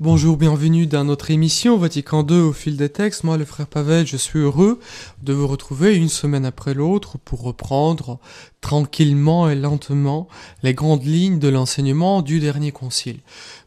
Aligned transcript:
Bonjour, 0.00 0.36
bienvenue 0.36 0.86
dans 0.86 1.02
notre 1.02 1.32
émission 1.32 1.76
Vatican 1.76 2.24
II 2.24 2.38
au 2.38 2.52
fil 2.52 2.76
des 2.76 2.88
textes. 2.88 3.24
Moi, 3.24 3.36
le 3.36 3.44
frère 3.44 3.66
Pavel, 3.66 4.06
je 4.06 4.16
suis 4.16 4.38
heureux 4.38 4.78
de 5.24 5.32
vous 5.32 5.48
retrouver 5.48 5.96
une 5.96 6.08
semaine 6.08 6.44
après 6.44 6.72
l'autre 6.72 7.18
pour 7.18 7.42
reprendre 7.42 8.20
tranquillement 8.60 9.50
et 9.50 9.56
lentement 9.56 10.28
les 10.62 10.72
grandes 10.72 11.04
lignes 11.04 11.40
de 11.40 11.48
l'enseignement 11.48 12.22
du 12.22 12.38
dernier 12.38 12.70
concile. 12.70 13.18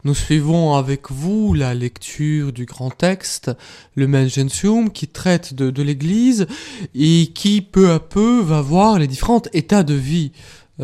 Nous 0.06 0.16
suivons 0.16 0.76
avec 0.76 1.12
vous 1.12 1.54
la 1.54 1.74
lecture 1.74 2.54
du 2.54 2.64
grand 2.64 2.92
texte, 2.92 3.52
le 3.96 4.08
Mengentium, 4.08 4.90
qui 4.90 5.10
traite 5.10 5.54
de 5.54 5.84
l'Église 5.84 6.48
et 6.96 7.34
qui 7.36 7.60
peu 7.62 7.92
à 7.92 8.00
peu 8.00 8.40
va 8.40 8.62
voir 8.62 9.00
les 9.00 9.08
différents 9.08 9.44
états 9.52 9.84
de 9.84 9.96
vie 9.96 10.32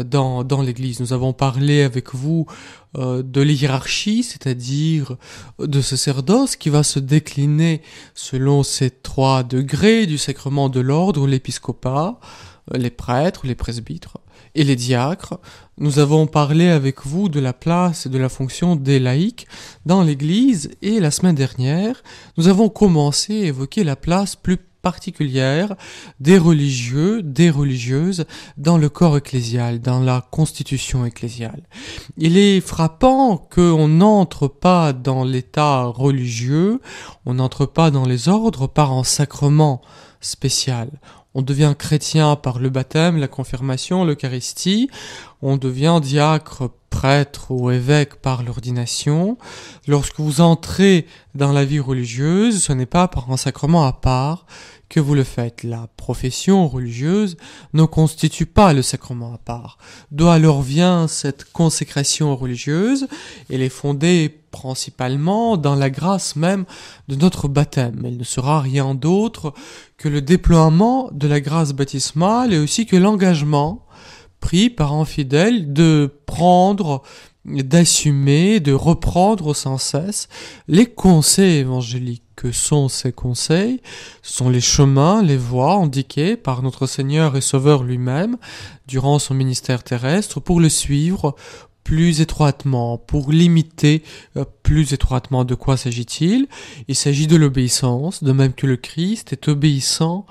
dans, 0.04 0.44
dans 0.44 0.62
l'Église. 0.62 1.00
Nous 1.00 1.14
avons 1.14 1.34
parlé 1.34 1.82
avec 1.82 2.14
vous 2.14 2.46
euh, 2.98 3.24
de 3.24 3.42
l'hierarchie, 3.42 4.24
c'est-à-dire 4.24 5.18
de 5.60 5.82
ce 5.82 5.96
sacerdoce 5.96 6.56
qui 6.56 6.70
va 6.70 6.84
se 6.84 7.00
décliner 7.00 7.82
selon 8.14 8.64
ces 8.64 8.90
trois 8.90 9.44
degrés 9.44 10.06
du 10.06 10.18
sacrement 10.18 10.70
de 10.70 10.80
l'ordre, 10.80 11.28
l'épiscopat, 11.28 12.20
euh, 12.74 12.78
les 12.78 12.90
prêtres, 12.90 13.46
les 13.46 13.56
presbytres 13.56 14.18
et 14.56 14.64
les 14.64 14.76
diacres. 14.76 15.40
Nous 15.78 16.00
avons 16.00 16.28
parlé 16.28 16.70
avec 16.70 17.06
vous 17.06 17.30
de 17.30 17.40
la 17.40 17.54
place 17.54 18.06
et 18.06 18.10
de 18.10 18.18
la 18.18 18.30
fonction 18.30 18.76
des 18.76 19.00
laïcs 19.00 19.48
dans 19.86 20.02
l'Église 20.02 20.72
et 20.82 21.00
la 21.00 21.12
semaine 21.12 21.36
dernière, 21.36 22.02
nous 22.38 22.48
avons 22.48 22.70
commencé 22.70 23.44
à 23.44 23.48
évoquer 23.48 23.84
la 23.84 23.96
place 23.96 24.36
plus 24.36 24.58
particulière 24.88 25.76
des 26.22 26.38
religieux, 26.38 27.22
des 27.22 27.50
religieuses 27.50 28.24
dans 28.56 28.78
le 28.78 28.88
corps 28.88 29.18
ecclésial, 29.18 29.82
dans 29.82 30.00
la 30.00 30.26
constitution 30.32 31.06
ecclésiale. 31.06 31.64
Il 32.16 32.38
est 32.38 32.62
frappant 32.62 33.36
qu'on 33.36 33.90
n'entre 33.90 34.48
pas 34.48 34.94
dans 34.94 35.26
l'état 35.26 35.84
religieux, 35.84 36.80
on 37.26 37.34
n'entre 37.34 37.66
pas 37.66 37.92
dans 37.92 38.06
les 38.06 38.30
ordres 38.30 38.68
par 38.68 38.94
un 38.94 39.04
sacrement 39.04 39.82
spécial. 40.22 40.88
On 41.34 41.42
devient 41.42 41.76
chrétien 41.78 42.38
par 42.38 42.58
le 42.58 42.70
baptême, 42.70 43.18
la 43.18 43.28
confirmation, 43.28 44.06
l'Eucharistie. 44.06 44.90
On 45.42 45.58
devient 45.58 46.00
diacre, 46.02 46.72
prêtre 46.90 47.52
ou 47.52 47.70
évêque 47.70 48.16
par 48.16 48.42
l'ordination. 48.42 49.38
Lorsque 49.88 50.20
vous 50.20 50.42
entrez 50.42 51.06
dans 51.36 51.52
la 51.52 51.64
vie 51.64 51.80
religieuse, 51.80 52.64
ce 52.64 52.74
n'est 52.74 52.88
pas 52.88 53.08
par 53.08 53.30
un 53.32 53.38
sacrement 53.38 53.86
à 53.86 53.94
part, 53.94 54.48
que 54.90 55.00
vous 55.00 55.16
le 55.16 55.24
faites. 55.24 55.64
La 55.64 55.88
profession 55.98 56.68
religieuse 56.68 57.38
ne 57.74 57.84
constitue 57.84 58.46
pas 58.46 58.74
le 58.74 58.82
sacrement 58.82 59.34
à 59.34 59.38
part. 59.38 59.78
D'où 60.12 60.28
alors 60.28 60.62
vient 60.62 61.08
cette 61.08 61.52
consécration 61.52 62.36
religieuse 62.36 63.08
Elle 63.50 63.62
est 63.62 63.70
fondée 63.70 64.42
principalement 64.52 65.58
dans 65.58 65.76
la 65.76 65.90
grâce 65.90 66.36
même 66.36 66.66
de 67.08 67.16
notre 67.16 67.48
baptême. 67.48 68.04
Elle 68.06 68.18
ne 68.18 68.24
sera 68.24 68.62
rien 68.62 68.96
d'autre 68.96 69.54
que 69.98 70.10
le 70.10 70.22
déploiement 70.22 71.10
de 71.12 71.28
la 71.28 71.42
grâce 71.42 71.74
baptismale 71.74 72.54
et 72.54 72.60
aussi 72.60 72.86
que 72.86 72.96
l'engagement 72.96 73.86
pris 74.40 74.70
par 74.70 74.94
un 74.94 75.06
fidèle 75.06 75.74
de 75.74 76.12
prendre 76.26 77.02
d'assumer, 77.48 78.60
de 78.60 78.74
reprendre 78.74 79.56
sans 79.56 79.78
cesse 79.78 80.28
les 80.68 80.86
conseils 80.86 81.58
évangéliques. 81.58 82.24
Que 82.38 82.52
sont 82.52 82.88
ces 82.88 83.14
conseils 83.14 83.82
Ce 84.22 84.38
sont 84.38 84.52
les 84.52 84.62
chemins, 84.62 85.24
les 85.24 85.38
voies 85.38 85.74
indiquées 85.74 86.38
par 86.38 86.62
notre 86.62 86.86
Seigneur 86.86 87.36
et 87.36 87.42
Sauveur 87.42 87.82
lui-même 87.82 88.38
durant 88.88 89.18
son 89.18 89.34
ministère 89.34 89.84
terrestre 89.84 90.40
pour 90.40 90.60
le 90.60 90.70
suivre 90.70 91.36
plus 91.88 92.20
étroitement, 92.20 92.98
pour 92.98 93.32
limiter 93.32 94.04
euh, 94.36 94.44
plus 94.62 94.92
étroitement 94.92 95.46
de 95.46 95.56
quoi 95.56 95.78
s'agit-il 95.78 96.48
Il 96.90 96.96
s'agit 96.96 97.28
de 97.28 97.38
l'obéissance, 97.38 98.24
de 98.26 98.34
même 98.34 98.52
que 98.54 98.68
le 98.68 98.76
Christ 98.76 99.32
est 99.32 99.48
obéissant 99.48 100.26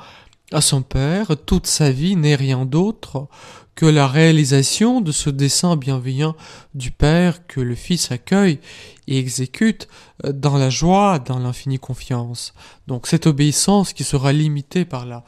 à 0.52 0.60
son 0.60 0.82
Père, 0.82 1.32
toute 1.44 1.66
sa 1.66 1.90
vie 1.90 2.16
n'est 2.16 2.36
rien 2.36 2.64
d'autre 2.64 3.28
que 3.74 3.86
la 3.86 4.08
réalisation 4.08 5.00
de 5.00 5.12
ce 5.12 5.28
dessein 5.28 5.76
bienveillant 5.76 6.34
du 6.74 6.90
Père 6.90 7.46
que 7.46 7.60
le 7.60 7.74
Fils 7.74 8.10
accueille 8.10 8.58
et 9.06 9.18
exécute 9.18 9.86
euh, 10.24 10.32
dans 10.32 10.56
la 10.56 10.70
joie, 10.70 11.18
dans 11.18 11.38
l'infinie 11.38 11.78
confiance. 11.78 12.54
Donc 12.86 13.06
cette 13.06 13.26
obéissance 13.26 13.92
qui 13.92 14.02
sera 14.02 14.32
limitée 14.32 14.86
par 14.86 15.04
la, 15.04 15.24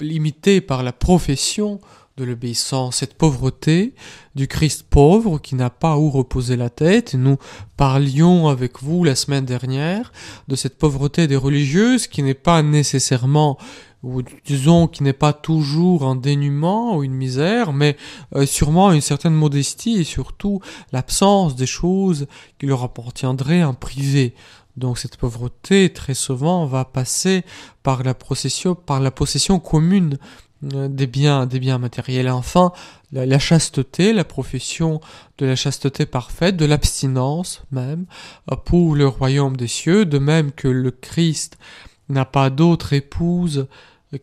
limitée 0.00 0.60
par 0.60 0.82
la 0.82 0.92
profession 0.92 1.80
de 2.18 2.24
l'obéissance, 2.24 2.96
cette 2.96 3.14
pauvreté 3.14 3.94
du 4.34 4.46
Christ 4.46 4.84
pauvre 4.90 5.38
qui 5.38 5.54
n'a 5.54 5.70
pas 5.70 5.96
où 5.96 6.10
reposer 6.10 6.56
la 6.56 6.68
tête. 6.68 7.14
nous 7.14 7.38
parlions 7.76 8.48
avec 8.48 8.82
vous 8.82 9.02
la 9.04 9.14
semaine 9.14 9.46
dernière 9.46 10.12
de 10.48 10.56
cette 10.56 10.76
pauvreté 10.76 11.26
des 11.26 11.36
religieuses 11.36 12.06
qui 12.06 12.22
n'est 12.22 12.34
pas 12.34 12.62
nécessairement 12.62 13.56
ou 14.02 14.22
disons 14.44 14.88
qui 14.88 15.02
n'est 15.02 15.12
pas 15.12 15.32
toujours 15.32 16.04
un 16.04 16.16
dénuement 16.16 16.96
ou 16.96 17.04
une 17.04 17.14
misère, 17.14 17.72
mais 17.72 17.96
euh, 18.34 18.46
sûrement 18.46 18.92
une 18.92 19.00
certaine 19.00 19.34
modestie 19.34 20.00
et 20.00 20.04
surtout 20.04 20.60
l'absence 20.92 21.54
des 21.54 21.66
choses 21.66 22.26
qui 22.58 22.66
leur 22.66 22.82
appartiendraient 22.82 23.62
en 23.62 23.74
privé. 23.74 24.34
Donc 24.76 24.98
cette 24.98 25.16
pauvreté 25.16 25.92
très 25.92 26.14
souvent 26.14 26.66
va 26.66 26.84
passer 26.84 27.44
par 27.82 28.02
la 28.02 28.14
possession, 28.14 28.74
par 28.74 29.00
la 29.00 29.10
possession 29.10 29.60
commune 29.60 30.18
euh, 30.74 30.88
des 30.88 31.06
biens, 31.06 31.46
des 31.46 31.60
biens 31.60 31.78
matériels. 31.78 32.28
Enfin, 32.30 32.72
la, 33.12 33.26
la, 33.26 33.38
chasteté, 33.38 34.12
la 34.12 34.24
profession 34.24 35.00
de 35.38 35.46
la 35.46 35.56
chasteté 35.56 36.06
parfaite, 36.06 36.56
de 36.56 36.64
l'abstinence 36.64 37.62
même, 37.70 38.06
euh, 38.50 38.56
pour 38.56 38.96
le 38.96 39.06
royaume 39.06 39.56
des 39.56 39.68
cieux, 39.68 40.06
de 40.06 40.18
même 40.18 40.50
que 40.50 40.68
le 40.68 40.90
Christ 40.90 41.58
n'a 42.08 42.24
pas 42.24 42.50
d'autre 42.50 42.94
épouse 42.94 43.68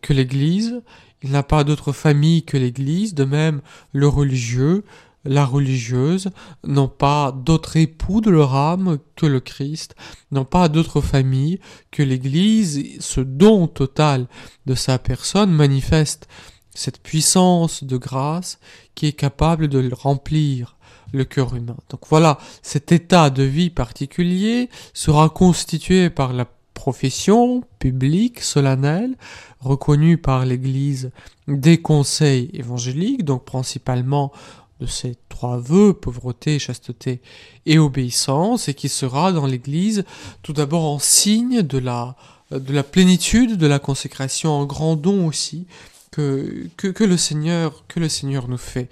que 0.01 0.13
l'Église, 0.13 0.81
il 1.21 1.31
n'a 1.31 1.43
pas 1.43 1.63
d'autre 1.63 1.91
famille 1.91 2.43
que 2.43 2.57
l'Église, 2.57 3.13
de 3.13 3.25
même 3.25 3.61
le 3.93 4.07
religieux, 4.07 4.83
la 5.25 5.45
religieuse 5.45 6.29
n'ont 6.63 6.87
pas 6.87 7.31
d'autre 7.31 7.75
époux 7.77 8.21
de 8.21 8.29
leur 8.29 8.55
âme 8.55 8.97
que 9.15 9.25
le 9.25 9.39
Christ, 9.39 9.95
n'ont 10.31 10.45
pas 10.45 10.69
d'autre 10.69 11.01
famille 11.01 11.59
que 11.91 12.03
l'Église, 12.03 12.99
ce 12.99 13.21
don 13.21 13.67
total 13.67 14.27
de 14.65 14.75
sa 14.75 14.97
personne 14.97 15.51
manifeste 15.51 16.27
cette 16.73 17.01
puissance 17.01 17.83
de 17.83 17.97
grâce 17.97 18.59
qui 18.95 19.07
est 19.07 19.13
capable 19.13 19.67
de 19.67 19.89
remplir 19.93 20.77
le 21.11 21.25
cœur 21.25 21.55
humain. 21.55 21.77
Donc 21.89 22.01
voilà, 22.09 22.37
cet 22.61 22.91
état 22.91 23.29
de 23.29 23.43
vie 23.43 23.69
particulier 23.69 24.69
sera 24.93 25.29
constitué 25.29 26.09
par 26.09 26.33
la 26.33 26.45
profession 26.79 27.61
publique, 27.77 28.39
solennelle, 28.39 29.17
reconnue 29.59 30.17
par 30.17 30.45
l'Église 30.45 31.11
des 31.49 31.81
conseils 31.81 32.49
évangéliques, 32.53 33.25
donc 33.25 33.43
principalement 33.43 34.31
de 34.79 34.85
ces 34.85 35.17
trois 35.27 35.57
vœux, 35.57 35.91
pauvreté, 35.91 36.57
chasteté 36.57 37.19
et 37.65 37.79
obéissance, 37.79 38.69
et 38.69 38.73
qui 38.73 38.87
sera 38.87 39.33
dans 39.33 39.45
l'Église 39.45 40.05
tout 40.41 40.53
d'abord 40.53 40.85
en 40.85 40.99
signe 40.99 41.63
de 41.63 41.79
la, 41.79 42.15
de 42.49 42.71
la 42.71 42.83
plénitude, 42.83 43.57
de 43.57 43.67
la 43.67 43.79
consécration, 43.79 44.51
en 44.51 44.65
grand 44.65 44.95
don 44.95 45.27
aussi, 45.27 45.67
que, 46.11 46.69
le 47.03 47.17
Seigneur, 47.17 47.83
que 47.89 47.99
le 47.99 48.07
Seigneur 48.07 48.47
nous 48.47 48.57
fait. 48.57 48.87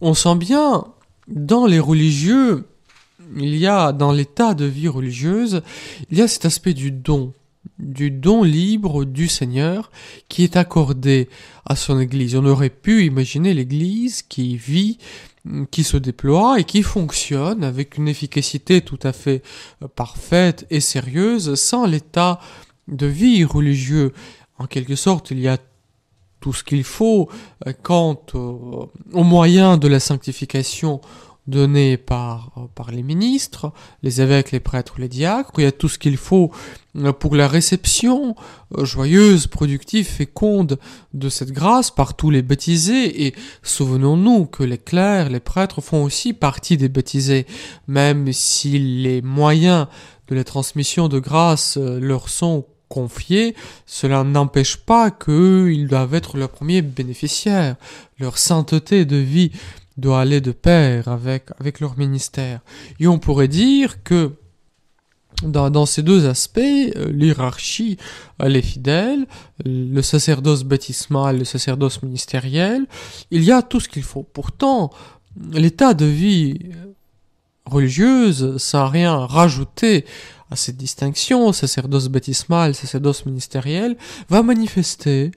On 0.00 0.14
sent 0.14 0.36
bien, 0.36 0.86
dans 1.28 1.66
les 1.66 1.78
religieux, 1.78 2.66
il 3.36 3.56
y 3.56 3.66
a 3.66 3.92
dans 3.92 4.12
l'état 4.12 4.54
de 4.54 4.64
vie 4.64 4.88
religieuse, 4.88 5.62
il 6.10 6.18
y 6.18 6.22
a 6.22 6.28
cet 6.28 6.44
aspect 6.44 6.74
du 6.74 6.90
don, 6.90 7.32
du 7.78 8.10
don 8.10 8.42
libre 8.42 9.04
du 9.04 9.28
Seigneur 9.28 9.90
qui 10.28 10.44
est 10.44 10.56
accordé 10.56 11.28
à 11.64 11.76
son 11.76 12.00
Église. 12.00 12.34
On 12.36 12.46
aurait 12.46 12.70
pu 12.70 13.04
imaginer 13.04 13.54
l'Église 13.54 14.22
qui 14.22 14.56
vit, 14.56 14.98
qui 15.70 15.84
se 15.84 15.96
déploie 15.96 16.60
et 16.60 16.64
qui 16.64 16.82
fonctionne 16.82 17.64
avec 17.64 17.96
une 17.98 18.08
efficacité 18.08 18.80
tout 18.80 18.98
à 19.02 19.12
fait 19.12 19.42
euh, 19.82 19.88
parfaite 19.88 20.66
et 20.70 20.80
sérieuse 20.80 21.54
sans 21.54 21.86
l'état 21.86 22.40
de 22.88 23.06
vie 23.06 23.44
religieux. 23.44 24.12
En 24.58 24.66
quelque 24.66 24.96
sorte, 24.96 25.30
il 25.30 25.40
y 25.40 25.48
a 25.48 25.58
tout 26.40 26.52
ce 26.52 26.64
qu'il 26.64 26.84
faut 26.84 27.28
euh, 27.66 27.72
quant 27.82 28.20
au 28.34 29.24
moyen 29.24 29.76
de 29.76 29.88
la 29.88 30.00
sanctification 30.00 31.00
donnés 31.48 31.96
par, 31.96 32.52
par 32.74 32.92
les 32.92 33.02
ministres, 33.02 33.72
les 34.02 34.20
évêques, 34.20 34.52
les 34.52 34.60
prêtres, 34.60 34.94
les 34.98 35.08
diacres, 35.08 35.50
il 35.58 35.64
y 35.64 35.66
a 35.66 35.72
tout 35.72 35.88
ce 35.88 35.98
qu'il 35.98 36.18
faut 36.18 36.52
pour 37.18 37.36
la 37.36 37.48
réception 37.48 38.34
euh, 38.76 38.84
joyeuse, 38.84 39.46
productive, 39.46 40.06
féconde 40.06 40.78
de 41.14 41.28
cette 41.28 41.52
grâce 41.52 41.90
par 41.90 42.14
tous 42.14 42.30
les 42.30 42.42
baptisés, 42.42 43.26
et 43.26 43.34
souvenons-nous 43.62 44.46
que 44.46 44.62
les 44.62 44.78
clercs, 44.78 45.30
les 45.30 45.40
prêtres 45.40 45.80
font 45.80 46.04
aussi 46.04 46.32
partie 46.32 46.76
des 46.76 46.88
baptisés, 46.88 47.46
même 47.86 48.32
si 48.32 48.78
les 48.78 49.22
moyens 49.22 49.86
de 50.28 50.34
la 50.34 50.44
transmission 50.44 51.08
de 51.08 51.18
grâce 51.18 51.76
euh, 51.76 51.98
leur 51.98 52.28
sont 52.28 52.66
confiés, 52.88 53.54
cela 53.86 54.24
n'empêche 54.24 54.76
pas 54.76 55.10
qu'ils 55.10 55.88
doivent 55.88 56.14
être 56.14 56.38
leurs 56.38 56.48
premiers 56.48 56.80
bénéficiaires. 56.82 57.76
Leur 58.18 58.38
sainteté 58.38 59.04
de 59.04 59.16
vie 59.16 59.52
doit 59.98 60.20
aller 60.20 60.40
de 60.40 60.52
pair 60.52 61.08
avec, 61.08 61.46
avec 61.60 61.80
leur 61.80 61.98
ministère. 61.98 62.60
Et 63.00 63.06
on 63.06 63.18
pourrait 63.18 63.48
dire 63.48 64.02
que 64.02 64.32
dans, 65.42 65.70
dans 65.70 65.86
ces 65.86 66.02
deux 66.02 66.26
aspects, 66.26 66.58
euh, 66.58 67.10
l'hierarchie, 67.12 67.96
elle 68.38 68.56
est 68.56 68.62
fidèle, 68.62 69.26
le 69.64 70.02
sacerdoce 70.02 70.64
baptismal, 70.64 71.38
le 71.38 71.44
sacerdoce 71.44 72.02
ministériel, 72.02 72.86
il 73.30 73.44
y 73.44 73.52
a 73.52 73.62
tout 73.62 73.80
ce 73.80 73.88
qu'il 73.88 74.02
faut. 74.02 74.24
Pourtant, 74.24 74.90
l'état 75.52 75.94
de 75.94 76.06
vie 76.06 76.58
religieuse, 77.68 78.56
sans 78.58 78.88
rien 78.88 79.26
rajouter 79.26 80.04
à 80.50 80.56
cette 80.56 80.76
distinction, 80.76 81.52
sacerdoce 81.52 82.08
baptismal, 82.08 82.74
sacerdoce 82.74 83.26
ministériel, 83.26 83.96
va 84.28 84.42
manifester 84.42 85.30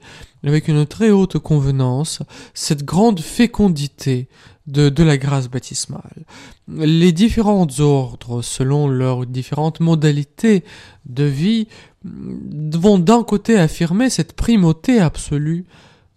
avec 0.44 0.68
une 0.68 0.86
très 0.86 1.10
haute 1.10 1.38
convenance 1.38 2.20
cette 2.54 2.84
grande 2.84 3.20
fécondité 3.20 4.28
de, 4.66 4.88
de 4.88 5.02
la 5.02 5.18
grâce 5.18 5.48
baptismale. 5.48 6.24
Les 6.68 7.12
différents 7.12 7.66
ordres, 7.80 8.42
selon 8.42 8.88
leurs 8.88 9.26
différentes 9.26 9.80
modalités 9.80 10.64
de 11.06 11.24
vie, 11.24 11.68
vont 12.04 12.98
d'un 12.98 13.22
côté 13.22 13.58
affirmer 13.58 14.08
cette 14.08 14.32
primauté 14.32 14.98
absolue 14.98 15.66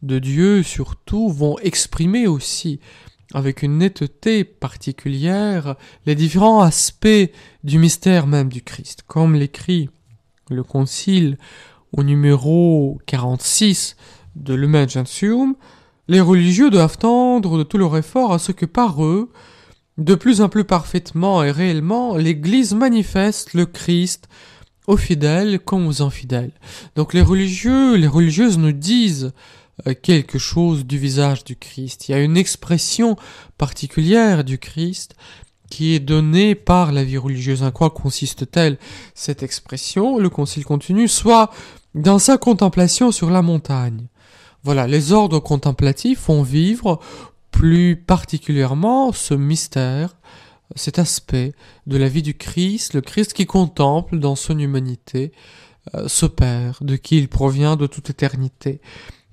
de 0.03 0.19
Dieu, 0.19 0.63
surtout 0.63 1.29
vont 1.29 1.57
exprimer 1.59 2.27
aussi 2.27 2.79
avec 3.33 3.63
une 3.63 3.77
netteté 3.79 4.43
particulière 4.43 5.75
les 6.05 6.15
différents 6.15 6.61
aspects 6.61 7.31
du 7.63 7.79
mystère 7.79 8.27
même 8.27 8.49
du 8.49 8.61
Christ, 8.61 9.03
comme 9.07 9.35
l'écrit 9.35 9.89
le 10.49 10.63
Concile 10.63 11.37
au 11.91 12.03
numéro 12.03 12.99
46 13.07 13.95
de 14.35 14.53
Lumen 14.53 14.89
Gentium, 14.89 15.55
les 16.07 16.21
religieux 16.21 16.69
doivent 16.69 16.97
tendre 16.97 17.57
de 17.57 17.63
tout 17.63 17.77
leur 17.77 17.97
effort 17.97 18.33
à 18.33 18.39
ce 18.39 18.51
que 18.51 18.65
par 18.65 19.03
eux, 19.03 19.31
de 19.97 20.13
plus 20.13 20.41
en 20.41 20.49
plus 20.49 20.65
parfaitement 20.65 21.43
et 21.43 21.51
réellement, 21.51 22.17
l'Église 22.17 22.73
manifeste 22.73 23.53
le 23.53 23.65
Christ 23.65 24.27
aux 24.87 24.97
fidèles 24.97 25.59
comme 25.59 25.87
aux 25.87 26.01
infidèles. 26.01 26.51
Donc 26.95 27.13
les 27.13 27.21
religieux, 27.21 27.95
les 27.95 28.07
religieuses 28.07 28.57
nous 28.57 28.71
disent 28.73 29.33
quelque 30.01 30.39
chose 30.39 30.85
du 30.85 30.97
visage 30.97 31.43
du 31.43 31.55
Christ. 31.55 32.07
Il 32.07 32.11
y 32.11 32.15
a 32.15 32.21
une 32.21 32.37
expression 32.37 33.17
particulière 33.57 34.43
du 34.43 34.57
Christ 34.57 35.15
qui 35.69 35.93
est 35.93 35.99
donnée 35.99 36.55
par 36.55 36.91
la 36.91 37.03
vie 37.03 37.17
religieuse. 37.17 37.63
En 37.63 37.71
quoi 37.71 37.89
consiste-t-elle 37.89 38.77
cette 39.13 39.43
expression? 39.43 40.17
Le 40.17 40.29
Concile 40.29 40.65
continue, 40.65 41.07
soit 41.07 41.51
dans 41.93 42.19
sa 42.19 42.37
contemplation 42.37 43.11
sur 43.11 43.29
la 43.29 43.41
montagne, 43.41 44.07
voilà, 44.63 44.87
les 44.87 45.11
ordres 45.11 45.39
contemplatifs 45.39 46.21
font 46.21 46.41
vivre 46.41 46.99
plus 47.51 47.95
particulièrement 47.95 49.11
ce 49.11 49.35
mystère, 49.35 50.17
cet 50.75 50.97
aspect 50.97 51.53
de 51.85 51.97
la 51.97 52.09
vie 52.09 52.23
du 52.23 52.33
Christ, 52.33 52.95
le 52.95 53.01
Christ 53.01 53.33
qui 53.33 53.45
contemple 53.45 54.17
dans 54.17 54.35
son 54.35 54.57
humanité 54.57 55.31
euh, 55.93 56.07
ce 56.07 56.25
Père 56.25 56.79
de 56.81 56.95
qui 56.95 57.17
il 57.19 57.27
provient 57.27 57.75
de 57.75 57.85
toute 57.85 58.09
éternité 58.09 58.81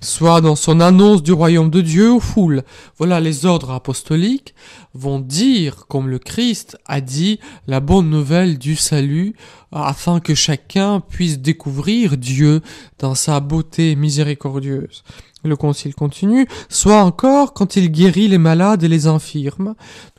soit 0.02 0.40
dans 0.40 0.56
son 0.56 0.80
annonce 0.80 1.22
du 1.22 1.32
royaume 1.32 1.70
de 1.70 1.80
Dieu 1.80 2.12
aux 2.12 2.20
foules. 2.20 2.62
Voilà, 2.98 3.20
les 3.20 3.46
ordres 3.46 3.70
apostoliques 3.70 4.54
vont 4.94 5.20
dire, 5.20 5.86
comme 5.88 6.08
le 6.08 6.18
Christ 6.18 6.76
a 6.86 7.00
dit, 7.00 7.38
la 7.66 7.80
bonne 7.80 8.10
nouvelle 8.10 8.58
du 8.58 8.76
salut, 8.76 9.34
afin 9.70 10.20
que 10.20 10.34
chacun 10.34 11.00
puisse 11.00 11.38
découvrir 11.38 12.16
Dieu 12.16 12.60
dans 12.98 13.14
sa 13.14 13.40
beauté 13.40 13.94
miséricordieuse. 13.96 15.04
Le 15.44 15.56
concile 15.56 15.94
continue, 15.94 16.46
soit 16.68 17.02
encore 17.02 17.54
quand 17.54 17.76
il 17.76 17.90
guérit 17.90 18.28
les 18.28 18.38
malades 18.38 18.82
et 18.82 18.88
les 18.88 19.06
infirmes. 19.06 19.74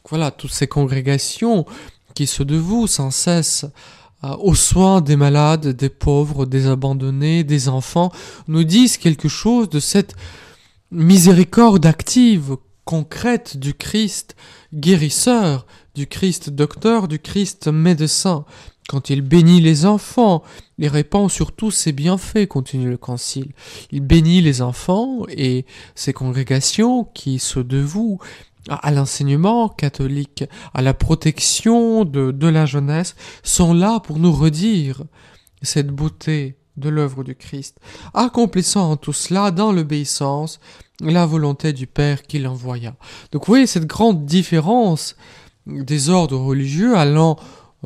voilà, 0.10 0.32
toutes 0.32 0.52
ces 0.52 0.68
congrégations 0.68 1.66
qui 2.14 2.28
se 2.28 2.44
dévouent 2.44 2.88
sans 2.88 3.12
cesse 3.12 3.66
aux 4.40 4.56
soins 4.56 5.02
des 5.02 5.16
malades, 5.16 5.68
des 5.68 5.90
pauvres, 5.90 6.46
des 6.46 6.68
abandonnés, 6.68 7.44
des 7.44 7.70
enfants, 7.70 8.12
nous 8.48 8.64
disent 8.64 8.98
quelque 8.98 9.28
chose 9.28 9.70
de 9.70 9.80
cette 9.80 10.16
miséricorde 10.92 11.86
active, 11.86 12.58
concrète 12.86 13.58
du 13.58 13.74
Christ 13.74 14.36
guérisseur, 14.74 15.66
du 15.96 16.08
Christ 16.08 16.50
docteur, 16.50 17.08
du 17.08 17.20
Christ 17.20 17.68
médecin. 17.68 18.46
Quand 18.90 19.10
il 19.10 19.22
bénit 19.22 19.62
les 19.62 19.86
enfants, 19.86 20.44
il 20.78 20.88
répand 20.88 21.32
sur 21.32 21.54
tous 21.54 21.72
ses 21.72 21.94
bienfaits, 21.94 22.48
continue 22.48 22.90
le 22.90 22.98
Concile. 22.98 23.54
Il 23.92 24.02
bénit 24.02 24.42
les 24.42 24.62
enfants 24.62 25.22
et 25.30 25.66
ses 25.96 26.12
congrégations 26.12 27.06
qui 27.06 27.40
se 27.40 27.60
dévouent 27.60 28.20
à 28.70 28.92
l'enseignement 28.92 29.70
catholique, 29.70 30.46
à 30.74 30.82
la 30.82 30.94
protection 30.94 32.06
de, 32.06 32.32
de 32.32 32.48
la 32.48 32.66
jeunesse, 32.66 33.16
sont 33.44 33.74
là 33.74 34.00
pour 34.00 34.20
nous 34.20 34.32
redire 34.32 35.04
cette 35.62 35.90
beauté 35.90 36.58
de 36.78 36.90
l'œuvre 36.90 37.24
du 37.24 37.36
Christ, 37.36 37.80
accomplissant 38.14 38.96
tout 38.98 39.14
cela 39.14 39.52
dans 39.52 39.72
l'obéissance, 39.72 40.60
la 41.02 41.26
volonté 41.26 41.74
du 41.74 41.88
Père 41.88 42.24
qui 42.24 42.40
l'envoya. 42.40 42.96
Donc 43.32 43.46
vous 43.46 43.52
voyez 43.52 43.68
cette 43.68 43.86
grande 43.86 44.26
différence 44.26 45.16
des 45.68 46.10
ordres 46.10 46.38
religieux 46.38 46.98
allant 46.98 47.38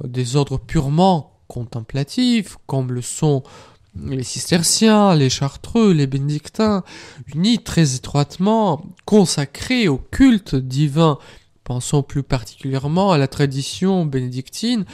des 0.03 0.35
ordres 0.35 0.57
purement 0.57 1.41
contemplatifs, 1.47 2.57
comme 2.65 2.91
le 2.91 3.01
sont 3.01 3.43
les 4.05 4.23
cisterciens, 4.23 5.15
les 5.15 5.29
chartreux, 5.29 5.91
les 5.91 6.07
bénédictins, 6.07 6.83
unis 7.33 7.59
très 7.59 7.95
étroitement, 7.95 8.83
consacrés 9.05 9.87
au 9.87 9.97
culte 9.97 10.55
divin. 10.55 11.17
Pensons 11.63 12.03
plus 12.03 12.23
particulièrement 12.23 13.11
à 13.11 13.17
la 13.17 13.27
tradition 13.27 14.05
bénédictine, 14.05 14.85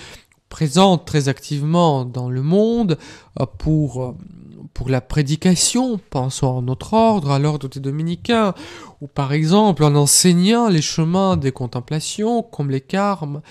présente 0.50 1.06
très 1.06 1.30
activement 1.30 2.06
dans 2.06 2.30
le 2.30 2.42
monde 2.44 2.98
euh, 3.40 3.46
pour, 3.58 4.04
euh, 4.04 4.16
pour 4.74 4.90
la 4.90 5.02
prédication, 5.02 6.00
pensons 6.10 6.60
à 6.60 6.62
notre 6.62 6.94
ordre, 6.94 7.32
à 7.32 7.40
l'ordre 7.40 7.68
des 7.68 7.80
dominicains, 7.80 8.54
ou 9.02 9.08
par 9.08 9.34
exemple 9.34 9.84
en 9.84 9.96
enseignant 9.96 10.70
les 10.70 10.82
chemins 10.82 11.38
des 11.38 11.52
contemplations, 11.52 12.44
comme 12.44 12.70
les 12.70 12.82
carmes, 12.82 13.42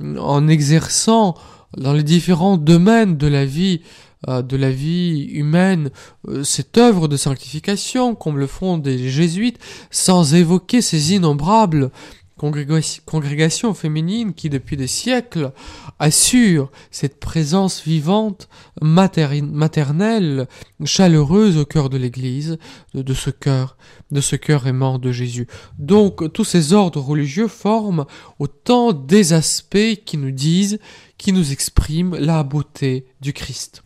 en 0.00 0.46
exerçant 0.48 1.34
dans 1.76 1.92
les 1.92 2.04
différents 2.04 2.56
domaines 2.56 3.16
de 3.16 3.26
la 3.26 3.44
vie 3.44 3.80
de 4.26 4.56
la 4.56 4.70
vie 4.70 5.24
humaine 5.32 5.90
euh, 6.28 6.44
cette 6.44 6.78
œuvre 6.78 7.08
de 7.08 7.16
sanctification, 7.16 8.14
comme 8.14 8.38
le 8.38 8.46
font 8.46 8.78
des 8.78 9.08
jésuites, 9.08 9.58
sans 9.90 10.34
évoquer 10.34 10.82
ces 10.82 11.14
innombrables 11.14 11.90
congrégations 12.36 13.74
féminines 13.74 14.34
qui, 14.34 14.50
depuis 14.50 14.76
des 14.76 14.86
siècles, 14.86 15.52
assurent 15.98 16.70
cette 16.90 17.20
présence 17.20 17.82
vivante, 17.82 18.48
maternelle, 18.82 20.48
chaleureuse 20.84 21.56
au 21.56 21.64
cœur 21.64 21.90
de 21.90 21.96
l'Église, 21.96 22.58
de, 22.92 23.14
ce 23.14 23.30
cœur, 23.30 23.76
de 24.10 24.20
ce 24.20 24.36
cœur 24.36 24.66
aimant 24.66 24.98
de 24.98 25.12
Jésus. 25.12 25.46
Donc, 25.78 26.32
tous 26.32 26.44
ces 26.44 26.72
ordres 26.72 27.00
religieux 27.00 27.48
forment 27.48 28.04
autant 28.38 28.92
des 28.92 29.32
aspects 29.32 30.02
qui 30.04 30.16
nous 30.16 30.32
disent, 30.32 30.78
qui 31.18 31.32
nous 31.32 31.52
expriment 31.52 32.16
la 32.16 32.42
beauté 32.42 33.06
du 33.20 33.32
Christ. 33.32 33.84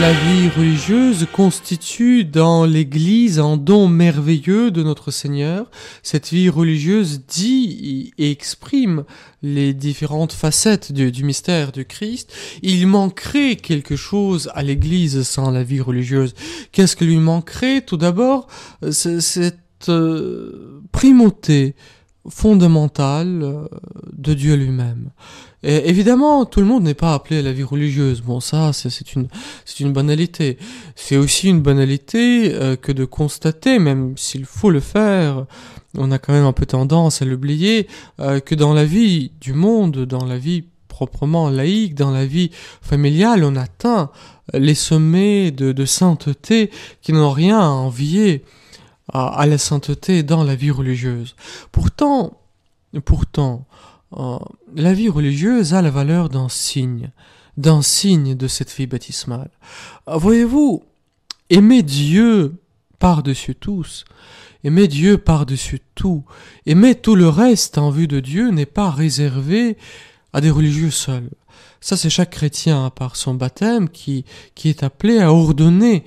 La 0.00 0.12
vie 0.14 0.48
religieuse 0.48 1.26
constitue 1.30 2.24
dans 2.24 2.64
l'Église 2.64 3.38
un 3.38 3.58
don 3.58 3.86
merveilleux 3.86 4.70
de 4.70 4.82
notre 4.82 5.10
Seigneur. 5.10 5.70
Cette 6.02 6.30
vie 6.30 6.48
religieuse 6.48 7.26
dit 7.26 8.10
et 8.16 8.30
exprime 8.30 9.04
les 9.42 9.74
différentes 9.74 10.32
facettes 10.32 10.90
du, 10.90 11.22
mystère 11.22 11.70
du 11.70 11.84
Christ. 11.84 12.32
Il 12.62 12.86
manquerait 12.86 13.56
quelque 13.56 13.94
chose 13.94 14.50
à 14.54 14.62
l'Église 14.62 15.22
sans 15.22 15.50
la 15.50 15.62
vie 15.62 15.82
religieuse. 15.82 16.34
Qu'est-ce 16.72 16.96
que 16.96 17.04
lui 17.04 17.18
manquerait? 17.18 17.82
Tout 17.82 17.98
d'abord, 17.98 18.46
cette 18.90 19.58
euh, 19.90 20.80
primauté 20.92 21.74
fondamentale 22.26 23.40
euh, 23.42 23.66
de 24.12 24.32
Dieu 24.32 24.54
lui-même. 24.54 25.10
Et 25.62 25.88
évidemment, 25.88 26.46
tout 26.46 26.60
le 26.60 26.66
monde 26.66 26.84
n'est 26.84 26.94
pas 26.94 27.12
appelé 27.12 27.40
à 27.40 27.42
la 27.42 27.52
vie 27.52 27.62
religieuse. 27.62 28.22
Bon, 28.22 28.40
ça, 28.40 28.72
c'est 28.72 29.14
une, 29.14 29.28
c'est 29.64 29.80
une 29.80 29.92
banalité. 29.92 30.56
C'est 30.96 31.16
aussi 31.16 31.48
une 31.48 31.60
banalité 31.60 32.54
euh, 32.54 32.76
que 32.76 32.92
de 32.92 33.04
constater, 33.04 33.78
même 33.78 34.16
s'il 34.16 34.46
faut 34.46 34.70
le 34.70 34.80
faire, 34.80 35.44
on 35.96 36.10
a 36.12 36.18
quand 36.18 36.32
même 36.32 36.44
un 36.44 36.52
peu 36.52 36.66
tendance 36.66 37.20
à 37.20 37.24
l'oublier, 37.24 37.88
euh, 38.20 38.40
que 38.40 38.54
dans 38.54 38.72
la 38.72 38.84
vie 38.84 39.32
du 39.40 39.52
monde, 39.52 40.06
dans 40.06 40.24
la 40.24 40.38
vie 40.38 40.64
proprement 40.88 41.48
laïque, 41.48 41.94
dans 41.94 42.10
la 42.10 42.26
vie 42.26 42.50
familiale, 42.82 43.44
on 43.44 43.56
atteint 43.56 44.10
les 44.52 44.74
sommets 44.74 45.50
de, 45.50 45.84
sainteté 45.84 46.70
qui 47.00 47.12
n'ont 47.12 47.30
rien 47.30 47.58
à 47.58 47.68
envier 47.68 48.44
à, 49.12 49.46
la 49.46 49.58
sainteté 49.58 50.22
dans 50.22 50.44
la 50.44 50.54
vie 50.54 50.70
religieuse. 50.70 51.36
Pourtant, 51.72 52.38
pourtant, 53.04 53.66
la 54.12 54.92
vie 54.92 55.08
religieuse 55.08 55.74
a 55.74 55.82
la 55.82 55.90
valeur 55.90 56.28
d'un 56.28 56.48
signe, 56.48 57.10
d'un 57.56 57.82
signe 57.82 58.34
de 58.34 58.48
cette 58.48 58.74
vie 58.74 58.86
baptismale. 58.86 59.50
Euh, 60.08 60.16
voyez-vous, 60.16 60.82
aimer 61.48 61.82
Dieu 61.82 62.54
par-dessus 62.98 63.54
tous, 63.54 64.04
aimer 64.64 64.88
Dieu 64.88 65.18
par-dessus 65.18 65.80
tout, 65.94 66.24
aimer 66.66 66.94
tout 66.94 67.16
le 67.16 67.28
reste 67.28 67.78
en 67.78 67.90
vue 67.90 68.08
de 68.08 68.20
Dieu 68.20 68.50
n'est 68.50 68.66
pas 68.66 68.90
réservé 68.90 69.76
à 70.32 70.40
des 70.40 70.50
religieux 70.50 70.90
seuls. 70.90 71.30
Ça, 71.80 71.96
c'est 71.96 72.10
chaque 72.10 72.30
chrétien, 72.30 72.90
par 72.90 73.16
son 73.16 73.34
baptême, 73.34 73.88
qui, 73.88 74.24
qui 74.54 74.68
est 74.68 74.82
appelé 74.82 75.18
à 75.20 75.32
ordonner 75.32 76.04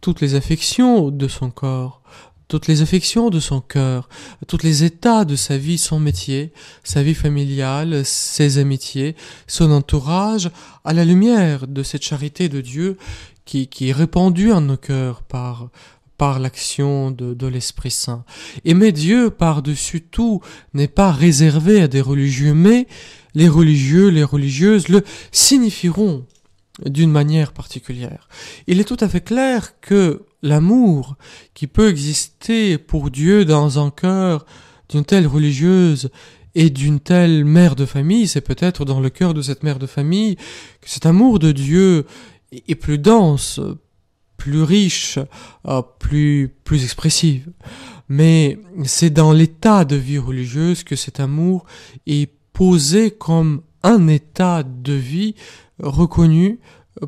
toutes 0.00 0.20
les 0.20 0.34
affections 0.34 1.10
de 1.10 1.28
son 1.28 1.50
corps, 1.50 2.02
toutes 2.48 2.66
les 2.66 2.82
affections 2.82 3.30
de 3.30 3.40
son 3.40 3.60
cœur, 3.60 4.08
tous 4.46 4.62
les 4.62 4.84
états 4.84 5.24
de 5.24 5.36
sa 5.36 5.56
vie, 5.56 5.78
son 5.78 5.98
métier, 5.98 6.52
sa 6.82 7.02
vie 7.02 7.14
familiale, 7.14 8.04
ses 8.04 8.58
amitiés, 8.58 9.16
son 9.46 9.70
entourage, 9.70 10.50
à 10.84 10.92
la 10.92 11.04
lumière 11.04 11.66
de 11.66 11.82
cette 11.82 12.04
charité 12.04 12.48
de 12.48 12.60
Dieu 12.60 12.98
qui, 13.44 13.68
qui 13.68 13.88
est 13.88 13.92
répandue 13.92 14.52
en 14.52 14.60
nos 14.60 14.76
cœurs 14.76 15.22
par, 15.22 15.68
par 16.18 16.38
l'action 16.38 17.10
de, 17.10 17.34
de 17.34 17.46
l'Esprit 17.46 17.90
Saint. 17.90 18.24
Aimer 18.64 18.92
Dieu 18.92 19.30
par-dessus 19.30 20.02
tout 20.02 20.40
n'est 20.74 20.88
pas 20.88 21.12
réservé 21.12 21.82
à 21.82 21.88
des 21.88 22.00
religieux, 22.00 22.54
mais 22.54 22.86
les 23.34 23.48
religieux, 23.48 24.08
les 24.08 24.24
religieuses 24.24 24.88
le 24.88 25.02
signifieront 25.32 26.24
d'une 26.84 27.10
manière 27.10 27.52
particulière. 27.52 28.28
Il 28.66 28.80
est 28.80 28.84
tout 28.84 28.96
à 29.00 29.08
fait 29.08 29.20
clair 29.20 29.80
que 29.80 30.22
l'amour 30.42 31.16
qui 31.54 31.66
peut 31.66 31.88
exister 31.88 32.78
pour 32.78 33.10
Dieu 33.10 33.44
dans 33.44 33.84
un 33.84 33.90
cœur 33.90 34.44
d'une 34.88 35.04
telle 35.04 35.26
religieuse 35.26 36.10
et 36.54 36.70
d'une 36.70 37.00
telle 37.00 37.44
mère 37.44 37.76
de 37.76 37.86
famille, 37.86 38.28
c'est 38.28 38.40
peut-être 38.40 38.84
dans 38.84 39.00
le 39.00 39.10
cœur 39.10 39.34
de 39.34 39.42
cette 39.42 39.62
mère 39.62 39.78
de 39.78 39.86
famille 39.86 40.36
que 40.80 40.90
cet 40.90 41.06
amour 41.06 41.38
de 41.38 41.52
Dieu 41.52 42.06
est 42.52 42.74
plus 42.74 42.98
dense, 42.98 43.60
plus 44.36 44.62
riche, 44.62 45.18
euh, 45.66 45.82
plus, 45.98 46.54
plus 46.64 46.84
expressive. 46.84 47.50
Mais 48.08 48.58
c'est 48.84 49.10
dans 49.10 49.32
l'état 49.32 49.84
de 49.84 49.96
vie 49.96 50.18
religieuse 50.18 50.84
que 50.84 50.96
cet 50.96 51.20
amour 51.20 51.64
est 52.06 52.30
posé 52.52 53.10
comme 53.10 53.62
un 53.82 54.08
état 54.08 54.62
de 54.62 54.92
vie 54.92 55.34
reconnu 55.78 56.58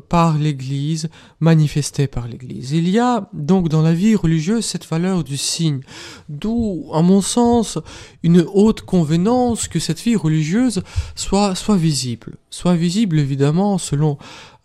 par 0.09 0.37
l'Église, 0.37 1.09
manifesté 1.39 2.07
par 2.07 2.27
l'Église. 2.27 2.71
Il 2.71 2.89
y 2.89 2.99
a 2.99 3.29
donc 3.33 3.69
dans 3.69 3.81
la 3.81 3.93
vie 3.93 4.15
religieuse 4.15 4.65
cette 4.65 4.85
valeur 4.85 5.23
du 5.23 5.37
signe, 5.37 5.81
d'où, 6.29 6.89
à 6.93 7.01
mon 7.01 7.21
sens, 7.21 7.79
une 8.23 8.45
haute 8.53 8.81
convenance 8.81 9.67
que 9.67 9.79
cette 9.79 10.01
vie 10.01 10.15
religieuse 10.15 10.83
soit, 11.15 11.55
soit 11.55 11.77
visible, 11.77 12.35
soit 12.49 12.75
visible 12.75 13.17
évidemment 13.19 13.77
selon, 13.77 14.17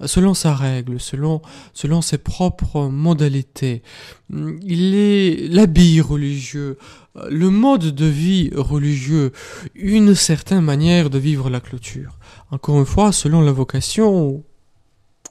selon 0.04 0.34
sa 0.34 0.54
règle, 0.54 0.98
selon, 0.98 1.40
selon 1.72 2.02
ses 2.02 2.18
propres 2.18 2.88
modalités. 2.88 3.82
Il 4.30 4.94
est 4.94 5.48
l'habit 5.48 6.00
religieux, 6.00 6.78
le 7.28 7.50
mode 7.50 7.94
de 7.94 8.06
vie 8.06 8.50
religieux, 8.54 9.32
une 9.76 10.14
certaine 10.16 10.62
manière 10.62 11.10
de 11.10 11.18
vivre 11.18 11.48
la 11.48 11.60
clôture. 11.60 12.18
Encore 12.50 12.78
une 12.78 12.86
fois, 12.86 13.12
selon 13.12 13.40
la 13.40 13.52
vocation 13.52 14.42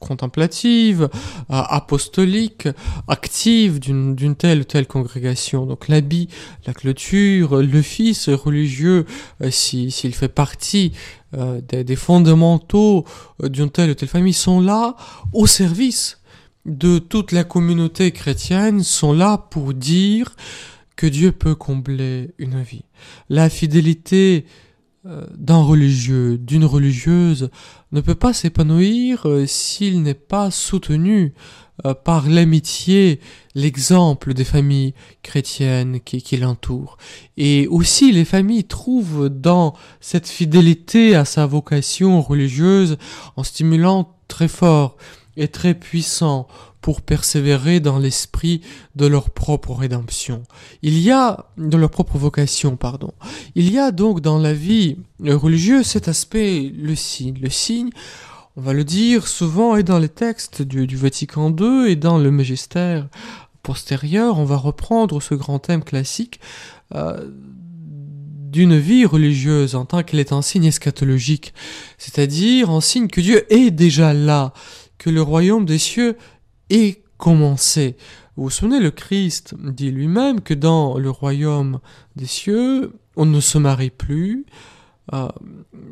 contemplative, 0.01 1.03
euh, 1.03 1.07
apostolique, 1.47 2.67
active 3.07 3.79
d'une 3.79 4.35
telle 4.35 4.59
ou 4.59 4.63
telle 4.65 4.87
congrégation. 4.87 5.65
Donc 5.65 5.87
l'habit, 5.87 6.27
la 6.67 6.73
clôture, 6.73 7.61
le 7.61 7.81
fils 7.81 8.27
religieux, 8.27 9.05
euh, 9.41 9.49
s'il 9.51 10.13
fait 10.13 10.27
partie 10.27 10.91
euh, 11.37 11.61
des, 11.61 11.85
des, 11.85 11.95
fondamentaux 11.95 13.05
d'une 13.41 13.69
telle 13.69 13.91
ou 13.91 13.93
telle 13.93 14.09
famille, 14.09 14.33
sont 14.33 14.59
là 14.59 14.95
au 15.31 15.47
service 15.47 16.17
de 16.65 16.99
toute 16.99 17.31
la 17.31 17.43
communauté 17.43 18.11
chrétienne, 18.11 18.83
sont 18.83 19.13
là 19.13 19.37
pour 19.37 19.73
dire 19.73 20.35
que 20.95 21.07
Dieu 21.07 21.31
peut 21.31 21.55
combler 21.55 22.31
une 22.37 22.61
vie. 22.61 22.83
La 23.29 23.49
fidélité 23.49 24.45
d'un 25.03 25.63
religieux, 25.63 26.37
d'une 26.37 26.65
religieuse, 26.65 27.49
ne 27.91 28.01
peut 28.01 28.15
pas 28.15 28.33
s'épanouir 28.33 29.27
euh, 29.27 29.47
s'il 29.47 30.03
n'est 30.03 30.13
pas 30.13 30.51
soutenu 30.51 31.33
euh, 31.85 31.95
par 31.95 32.29
l'amitié, 32.29 33.19
l'exemple 33.55 34.35
des 34.35 34.43
familles 34.43 34.93
chrétiennes 35.23 36.01
qui, 36.01 36.21
qui 36.21 36.37
l'entourent. 36.37 36.97
Et 37.35 37.67
aussi 37.67 38.11
les 38.11 38.25
familles 38.25 38.65
trouvent 38.65 39.29
dans 39.29 39.73
cette 40.01 40.27
fidélité 40.27 41.15
à 41.15 41.25
sa 41.25 41.47
vocation 41.47 42.21
religieuse 42.21 42.97
un 43.37 43.43
stimulant 43.43 44.15
très 44.27 44.47
fort 44.47 44.97
et 45.35 45.47
très 45.47 45.73
puissant 45.73 46.47
pour 46.81 47.01
persévérer 47.01 47.79
dans 47.79 47.99
l'esprit 47.99 48.61
de 48.95 49.05
leur 49.05 49.29
propre 49.29 49.73
rédemption. 49.73 50.43
Il 50.81 50.99
y 50.99 51.11
a, 51.11 51.45
de 51.57 51.77
leur 51.77 51.91
propre 51.91 52.17
vocation, 52.17 52.75
pardon. 52.75 53.13
Il 53.55 53.71
y 53.71 53.77
a 53.77 53.91
donc 53.91 54.19
dans 54.19 54.39
la 54.39 54.53
vie 54.53 54.97
religieuse 55.23 55.85
cet 55.85 56.07
aspect, 56.07 56.73
le 56.75 56.95
signe. 56.95 57.37
Le 57.39 57.49
signe, 57.49 57.91
on 58.57 58.61
va 58.61 58.73
le 58.73 58.83
dire 58.83 59.27
souvent, 59.27 59.75
et 59.75 59.83
dans 59.83 59.99
les 59.99 60.09
textes 60.09 60.61
du, 60.61 60.95
Vatican 60.95 61.55
II 61.57 61.89
et 61.89 61.95
dans 61.95 62.17
le 62.17 62.31
magistère 62.31 63.07
postérieur, 63.63 64.39
on 64.39 64.45
va 64.45 64.57
reprendre 64.57 65.21
ce 65.21 65.35
grand 65.35 65.59
thème 65.59 65.83
classique 65.83 66.39
euh, 66.95 67.29
d'une 68.51 68.77
vie 68.77 69.05
religieuse 69.05 69.75
en 69.75 69.85
tant 69.85 70.03
qu'elle 70.03 70.19
est 70.19 70.33
un 70.33 70.41
signe 70.41 70.65
eschatologique, 70.65 71.53
c'est-à-dire 71.97 72.71
un 72.71 72.81
signe 72.81 73.07
que 73.07 73.21
Dieu 73.21 73.45
est 73.53 73.71
déjà 73.71 74.13
là, 74.13 74.51
que 74.97 75.09
le 75.09 75.21
royaume 75.21 75.65
des 75.65 75.77
cieux 75.77 76.17
et 76.71 77.03
commencer. 77.17 77.95
Vous 78.35 78.45
vous 78.45 78.49
souvenez, 78.49 78.79
le 78.79 78.89
Christ 78.89 79.53
dit 79.59 79.91
lui-même 79.91 80.41
que 80.41 80.55
dans 80.55 80.97
le 80.97 81.11
royaume 81.11 81.79
des 82.15 82.25
cieux, 82.25 82.93
on 83.15 83.25
ne 83.25 83.39
se 83.39 83.59
marie 83.59 83.91
plus, 83.91 84.45
euh, 85.13 85.27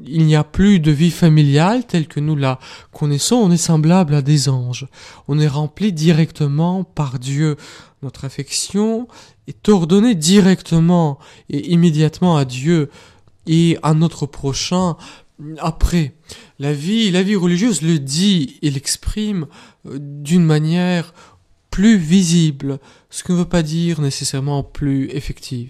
il 0.05 0.25
n'y 0.25 0.35
a 0.35 0.45
plus 0.45 0.79
de 0.79 0.91
vie 0.91 1.11
familiale 1.11 1.85
telle 1.85 2.07
que 2.07 2.21
nous 2.21 2.35
la 2.35 2.59
connaissons, 2.93 3.35
on 3.35 3.51
est 3.51 3.57
semblable 3.57 4.15
à 4.15 4.21
des 4.21 4.47
anges. 4.47 4.87
On 5.27 5.39
est 5.39 5.47
rempli 5.47 5.91
directement 5.91 6.83
par 6.83 7.19
Dieu. 7.19 7.57
Notre 8.01 8.23
affection 8.23 9.07
est 9.47 9.67
ordonnée 9.67 10.15
directement 10.15 11.19
et 11.49 11.71
immédiatement 11.71 12.37
à 12.37 12.45
Dieu 12.45 12.89
et 13.45 13.77
à 13.83 13.93
notre 13.93 14.25
prochain 14.25 14.95
après. 15.59 16.15
La 16.59 16.73
vie, 16.73 17.11
la 17.11 17.23
vie 17.23 17.35
religieuse 17.35 17.81
le 17.81 17.99
dit 17.99 18.59
et 18.61 18.69
l'exprime 18.69 19.47
euh, 19.85 19.97
d'une 19.99 20.43
manière 20.43 21.13
plus 21.69 21.97
visible, 21.97 22.79
ce 23.09 23.23
qui 23.23 23.31
ne 23.31 23.37
veut 23.37 23.45
pas 23.45 23.61
dire 23.61 24.01
nécessairement 24.01 24.63
plus 24.63 25.09
effective 25.11 25.69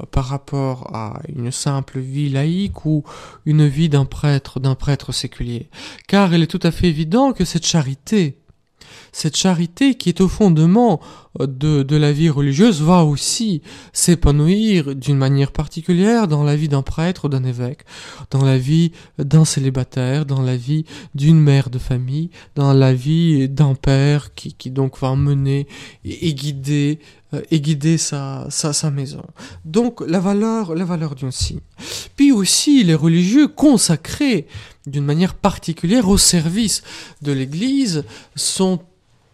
euh, 0.00 0.06
par 0.06 0.26
rapport 0.26 0.94
à 0.94 1.20
une 1.28 1.50
simple 1.50 2.00
vie 2.00 2.28
laïque 2.28 2.84
ou 2.86 3.04
une 3.46 3.66
vie 3.66 3.88
d'un 3.88 4.04
prêtre, 4.04 4.58
d'un 4.58 4.74
prêtre 4.74 5.12
séculier. 5.12 5.68
Car 6.08 6.34
il 6.34 6.42
est 6.42 6.48
tout 6.48 6.60
à 6.62 6.70
fait 6.70 6.88
évident 6.88 7.32
que 7.32 7.44
cette 7.44 7.66
charité, 7.66 8.38
cette 9.12 9.36
charité 9.36 9.94
qui 9.94 10.08
est 10.08 10.20
au 10.20 10.28
fondement 10.28 11.00
de, 11.38 11.82
de 11.82 11.96
la 11.96 12.12
vie 12.12 12.30
religieuse 12.30 12.80
va 12.80 13.04
aussi 13.04 13.62
s'épanouir 13.92 14.94
d'une 14.94 15.16
manière 15.16 15.52
particulière 15.52 16.28
dans 16.28 16.44
la 16.44 16.56
vie 16.56 16.68
d'un 16.68 16.82
prêtre, 16.82 17.28
d'un 17.28 17.44
évêque, 17.44 17.80
dans 18.30 18.44
la 18.44 18.58
vie 18.58 18.92
d'un 19.18 19.44
célibataire, 19.44 20.26
dans 20.26 20.42
la 20.42 20.56
vie 20.56 20.84
d'une 21.14 21.40
mère 21.40 21.70
de 21.70 21.78
famille, 21.78 22.30
dans 22.54 22.72
la 22.72 22.94
vie 22.94 23.48
d'un 23.48 23.74
père 23.74 24.34
qui, 24.34 24.54
donc 24.70 24.98
va 24.98 25.14
mener 25.16 25.66
et, 26.04 26.34
guider 26.34 26.98
euh, 27.32 27.42
et 27.50 27.60
guider 27.60 27.98
sa, 27.98 28.46
sa, 28.50 28.72
sa, 28.72 28.90
maison. 28.90 29.24
Donc 29.64 30.00
la 30.06 30.20
valeur, 30.20 30.74
la 30.74 30.84
valeur 30.84 31.14
d'un 31.14 31.30
signe. 31.30 31.60
Puis 32.16 32.32
aussi 32.32 32.84
les 32.84 32.94
religieux 32.94 33.48
consacrés 33.48 34.46
d'une 34.86 35.04
manière 35.04 35.34
particulière 35.34 36.08
au 36.08 36.18
service 36.18 36.82
de 37.22 37.32
l'Église 37.32 38.04
sont 38.36 38.80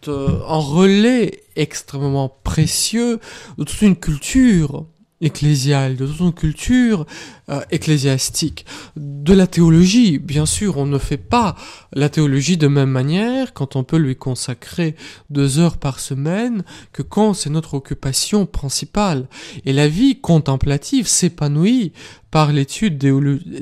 euh, 0.07 0.39
en 0.47 0.59
relais 0.61 1.43
extrêmement 1.55 2.29
précieux 2.43 3.19
de 3.57 3.63
toute 3.63 3.81
une 3.81 3.95
culture 3.95 4.85
ecclésiale, 5.21 5.95
de 5.95 6.07
toute 6.07 6.35
culture 6.35 7.05
euh, 7.49 7.61
ecclésiastique. 7.71 8.65
De 8.95 9.33
la 9.33 9.47
théologie, 9.47 10.19
bien 10.19 10.45
sûr, 10.45 10.77
on 10.77 10.85
ne 10.85 10.97
fait 10.97 11.17
pas 11.17 11.55
la 11.93 12.09
théologie 12.09 12.57
de 12.57 12.67
même 12.67 12.89
manière 12.89 13.53
quand 13.53 13.75
on 13.75 13.83
peut 13.83 13.97
lui 13.97 14.15
consacrer 14.15 14.95
deux 15.29 15.59
heures 15.59 15.77
par 15.77 15.99
semaine 15.99 16.63
que 16.91 17.01
quand 17.01 17.33
c'est 17.33 17.49
notre 17.49 17.75
occupation 17.75 18.45
principale. 18.45 19.27
Et 19.65 19.73
la 19.73 19.87
vie 19.87 20.19
contemplative 20.19 21.07
s'épanouit 21.07 21.93
par 22.31 22.53
l'étude 22.53 22.97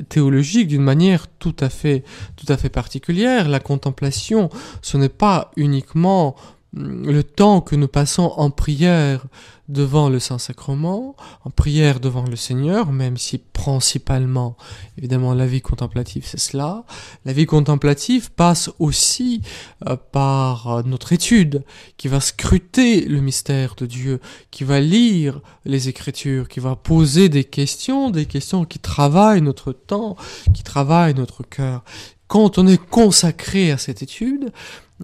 théologique 0.08 0.68
d'une 0.68 0.82
manière 0.82 1.26
tout 1.26 1.56
à 1.60 1.68
fait, 1.68 2.04
tout 2.36 2.50
à 2.52 2.56
fait 2.56 2.68
particulière. 2.68 3.48
La 3.48 3.60
contemplation, 3.60 4.48
ce 4.80 4.96
n'est 4.96 5.08
pas 5.08 5.50
uniquement 5.56 6.36
le 6.72 7.22
temps 7.22 7.60
que 7.60 7.74
nous 7.74 7.88
passons 7.88 8.32
en 8.36 8.50
prière 8.50 9.26
devant 9.68 10.08
le 10.08 10.18
Saint-Sacrement, 10.18 11.16
en 11.44 11.50
prière 11.50 12.00
devant 12.00 12.24
le 12.24 12.36
Seigneur, 12.36 12.92
même 12.92 13.16
si 13.16 13.38
principalement, 13.38 14.56
évidemment, 14.98 15.32
la 15.34 15.46
vie 15.46 15.60
contemplative, 15.60 16.24
c'est 16.26 16.40
cela. 16.40 16.84
La 17.24 17.32
vie 17.32 17.46
contemplative 17.46 18.32
passe 18.32 18.70
aussi 18.78 19.42
euh, 19.88 19.96
par 19.96 20.68
euh, 20.68 20.82
notre 20.84 21.12
étude, 21.12 21.64
qui 21.96 22.08
va 22.08 22.20
scruter 22.20 23.04
le 23.04 23.20
mystère 23.20 23.74
de 23.76 23.86
Dieu, 23.86 24.20
qui 24.50 24.64
va 24.64 24.80
lire 24.80 25.40
les 25.64 25.88
Écritures, 25.88 26.48
qui 26.48 26.60
va 26.60 26.74
poser 26.74 27.28
des 27.28 27.44
questions, 27.44 28.10
des 28.10 28.26
questions 28.26 28.64
qui 28.64 28.78
travaillent 28.80 29.42
notre 29.42 29.72
temps, 29.72 30.16
qui 30.52 30.62
travaillent 30.62 31.14
notre 31.14 31.42
cœur. 31.44 31.84
Quand 32.26 32.58
on 32.58 32.66
est 32.66 32.80
consacré 32.90 33.72
à 33.72 33.78
cette 33.78 34.02
étude, 34.02 34.52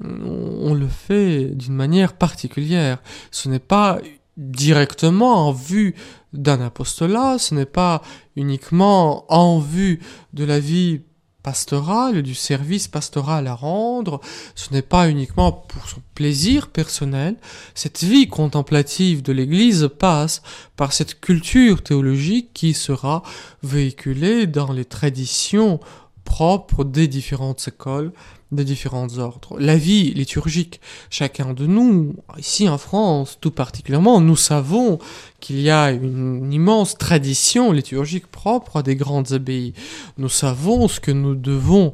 on 0.02 0.74
le 0.74 0.88
fait 0.88 1.46
d'une 1.54 1.74
manière 1.74 2.14
particulière. 2.14 3.02
Ce 3.30 3.48
n'est 3.48 3.58
pas 3.58 3.98
directement 4.36 5.48
en 5.48 5.52
vue 5.52 5.94
d'un 6.32 6.60
apostolat, 6.60 7.38
ce 7.38 7.54
n'est 7.54 7.64
pas 7.64 8.02
uniquement 8.36 9.24
en 9.32 9.58
vue 9.58 10.00
de 10.34 10.44
la 10.44 10.60
vie 10.60 11.00
pastorale, 11.42 12.22
du 12.22 12.34
service 12.34 12.88
pastoral 12.88 13.46
à 13.46 13.54
rendre, 13.54 14.20
ce 14.56 14.72
n'est 14.74 14.82
pas 14.82 15.08
uniquement 15.08 15.52
pour 15.52 15.88
son 15.88 16.02
plaisir 16.16 16.66
personnel, 16.66 17.36
cette 17.74 18.02
vie 18.02 18.26
contemplative 18.26 19.22
de 19.22 19.32
l'Église 19.32 19.88
passe 19.96 20.42
par 20.74 20.92
cette 20.92 21.20
culture 21.20 21.84
théologique 21.84 22.50
qui 22.52 22.74
sera 22.74 23.22
véhiculée 23.62 24.48
dans 24.48 24.72
les 24.72 24.84
traditions 24.84 25.78
propres 26.24 26.82
des 26.82 27.06
différentes 27.06 27.68
écoles 27.68 28.12
de 28.52 28.62
différents 28.62 29.18
ordres. 29.18 29.56
La 29.58 29.76
vie 29.76 30.14
liturgique, 30.14 30.80
chacun 31.10 31.52
de 31.52 31.66
nous, 31.66 32.14
ici 32.38 32.68
en 32.68 32.78
France 32.78 33.38
tout 33.40 33.50
particulièrement, 33.50 34.20
nous 34.20 34.36
savons 34.36 34.98
qu'il 35.40 35.60
y 35.60 35.70
a 35.70 35.90
une 35.90 36.52
immense 36.52 36.96
tradition 36.96 37.72
liturgique 37.72 38.28
propre 38.28 38.76
à 38.78 38.82
des 38.82 38.94
grandes 38.94 39.32
abbayes. 39.32 39.74
Nous 40.16 40.28
savons 40.28 40.86
ce 40.86 41.00
que 41.00 41.10
nous 41.10 41.34
devons 41.34 41.92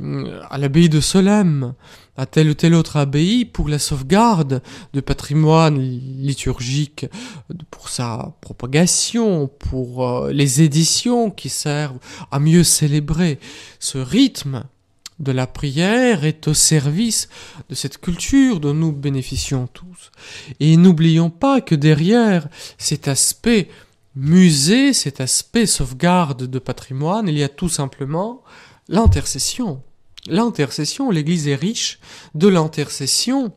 euh, 0.00 0.40
à 0.50 0.58
l'abbaye 0.58 0.88
de 0.88 1.00
Solesmes, 1.00 1.74
à 2.16 2.26
telle 2.26 2.50
ou 2.50 2.54
telle 2.54 2.74
autre 2.74 2.96
abbaye 2.96 3.44
pour 3.44 3.68
la 3.68 3.78
sauvegarde 3.78 4.60
du 4.92 5.02
patrimoine 5.02 5.78
liturgique, 5.78 7.06
pour 7.70 7.88
sa 7.88 8.34
propagation, 8.40 9.48
pour 9.48 10.06
euh, 10.06 10.32
les 10.32 10.62
éditions 10.62 11.30
qui 11.30 11.48
servent 11.48 11.98
à 12.30 12.40
mieux 12.40 12.64
célébrer 12.64 13.38
ce 13.78 13.98
rythme 13.98 14.64
de 15.22 15.32
la 15.32 15.46
prière 15.46 16.24
est 16.24 16.48
au 16.48 16.54
service 16.54 17.28
de 17.70 17.74
cette 17.74 17.98
culture 17.98 18.60
dont 18.60 18.74
nous 18.74 18.92
bénéficions 18.92 19.68
tous. 19.68 20.10
Et 20.60 20.76
n'oublions 20.76 21.30
pas 21.30 21.60
que 21.60 21.74
derrière 21.74 22.48
cet 22.76 23.08
aspect 23.08 23.68
musée, 24.14 24.92
cet 24.92 25.20
aspect 25.20 25.66
sauvegarde 25.66 26.44
de 26.46 26.58
patrimoine, 26.58 27.28
il 27.28 27.38
y 27.38 27.42
a 27.42 27.48
tout 27.48 27.68
simplement 27.68 28.42
l'intercession. 28.88 29.82
L'intercession, 30.26 31.10
l'Église 31.10 31.48
est 31.48 31.54
riche 31.54 31.98
de 32.34 32.48
l'intercession 32.48 33.54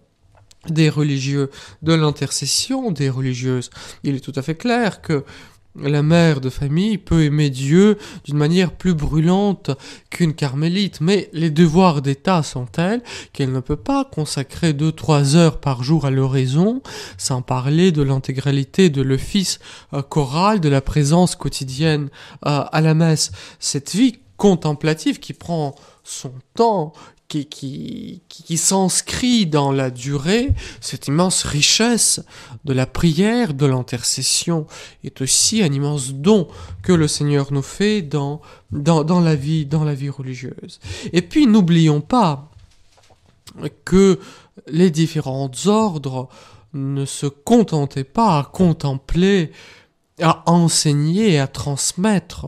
des 0.69 0.89
religieux, 0.89 1.51
de 1.81 1.93
l'intercession 1.93 2.91
des 2.91 3.09
religieuses. 3.09 3.69
Il 4.03 4.15
est 4.15 4.19
tout 4.19 4.33
à 4.35 4.41
fait 4.41 4.55
clair 4.55 5.01
que 5.01 5.23
la 5.81 6.03
mère 6.03 6.41
de 6.41 6.49
famille 6.49 6.97
peut 6.97 7.23
aimer 7.23 7.49
Dieu 7.49 7.97
d'une 8.23 8.37
manière 8.37 8.71
plus 8.71 8.93
brûlante 8.93 9.71
qu'une 10.09 10.33
carmélite, 10.33 11.01
mais 11.01 11.29
les 11.33 11.49
devoirs 11.49 12.01
d'État 12.01 12.43
sont 12.43 12.65
tels 12.65 13.01
qu'elle 13.33 13.51
ne 13.51 13.59
peut 13.59 13.75
pas 13.75 14.05
consacrer 14.05 14.73
deux, 14.73 14.91
trois 14.91 15.35
heures 15.35 15.59
par 15.59 15.83
jour 15.83 16.05
à 16.05 16.11
l'oraison, 16.11 16.81
sans 17.17 17.41
parler 17.41 17.91
de 17.91 18.01
l'intégralité 18.01 18.89
de 18.89 19.01
l'office 19.01 19.59
euh, 19.93 20.01
choral, 20.01 20.59
de 20.59 20.69
la 20.69 20.81
présence 20.81 21.35
quotidienne 21.35 22.09
euh, 22.45 22.63
à 22.71 22.81
la 22.81 22.93
messe. 22.93 23.31
Cette 23.59 23.93
vie 23.93 24.19
contemplative 24.37 25.19
qui 25.19 25.33
prend 25.33 25.75
son 26.03 26.33
temps, 26.53 26.93
qui, 27.27 27.45
qui, 27.47 28.21
qui 28.27 28.57
s'inscrit 28.57 29.45
dans 29.45 29.71
la 29.71 29.89
durée, 29.89 30.53
cette 30.79 31.07
immense 31.07 31.43
richesse 31.43 32.23
de 32.65 32.73
la 32.73 32.85
prière, 32.85 33.53
de 33.53 33.65
l'intercession, 33.65 34.67
est 35.03 35.21
aussi 35.21 35.63
un 35.63 35.71
immense 35.71 36.13
don 36.13 36.47
que 36.83 36.93
le 36.93 37.07
Seigneur 37.07 37.51
nous 37.51 37.63
fait 37.63 38.01
dans, 38.01 38.41
dans, 38.71 39.03
dans 39.03 39.19
la 39.19 39.35
vie, 39.35 39.65
dans 39.65 39.83
la 39.83 39.95
vie 39.95 40.09
religieuse. 40.09 40.79
Et 41.13 41.21
puis, 41.21 41.47
n'oublions 41.47 42.01
pas 42.01 42.51
que 43.83 44.19
les 44.67 44.91
différents 44.91 45.51
ordres 45.65 46.29
ne 46.73 47.05
se 47.05 47.25
contentaient 47.25 48.03
pas 48.03 48.39
à 48.39 48.43
contempler, 48.43 49.51
à 50.21 50.43
enseigner, 50.49 51.39
à 51.39 51.47
transmettre 51.47 52.47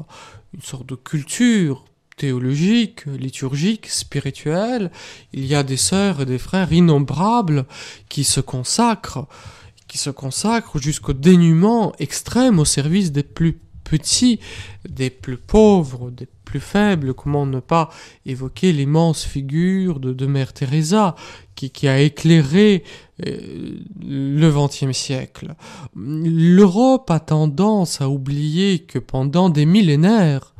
une 0.53 0.61
sorte 0.61 0.85
de 0.85 0.95
culture 0.95 1.86
théologique, 2.17 3.05
liturgique, 3.05 3.87
spirituel, 3.87 4.91
il 5.31 5.45
y 5.45 5.55
a 5.55 5.63
des 5.63 5.77
sœurs 5.77 6.21
et 6.21 6.25
des 6.25 6.39
frères 6.39 6.73
innombrables 6.73 7.65
qui 8.09 8.23
se 8.23 8.41
consacrent, 8.41 9.27
qui 9.87 9.97
se 9.97 10.09
consacrent 10.09 10.79
jusqu'au 10.79 11.13
dénuement 11.13 11.93
extrême 11.99 12.59
au 12.59 12.65
service 12.65 13.11
des 13.11 13.23
plus 13.23 13.59
petits, 13.83 14.39
des 14.89 15.09
plus 15.09 15.37
pauvres, 15.37 16.11
des 16.11 16.27
plus 16.43 16.59
faibles. 16.59 17.13
Comment 17.13 17.45
ne 17.45 17.59
pas 17.59 17.89
évoquer 18.25 18.73
l'immense 18.73 19.23
figure 19.23 19.99
de, 19.99 20.25
Mère 20.25 20.53
Teresa 20.53 21.15
qui, 21.55 21.69
qui 21.69 21.87
a 21.87 21.99
éclairé 22.01 22.83
euh, 23.25 23.79
le 24.01 24.51
XXe 24.51 24.91
siècle. 24.91 25.55
L'Europe 25.95 27.09
a 27.11 27.19
tendance 27.19 28.01
à 28.01 28.09
oublier 28.09 28.79
que 28.79 28.99
pendant 28.99 29.49
des 29.49 29.65
millénaires, 29.65 30.53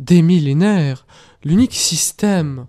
des 0.00 0.22
millénaires, 0.22 1.06
l'unique 1.44 1.74
système 1.74 2.66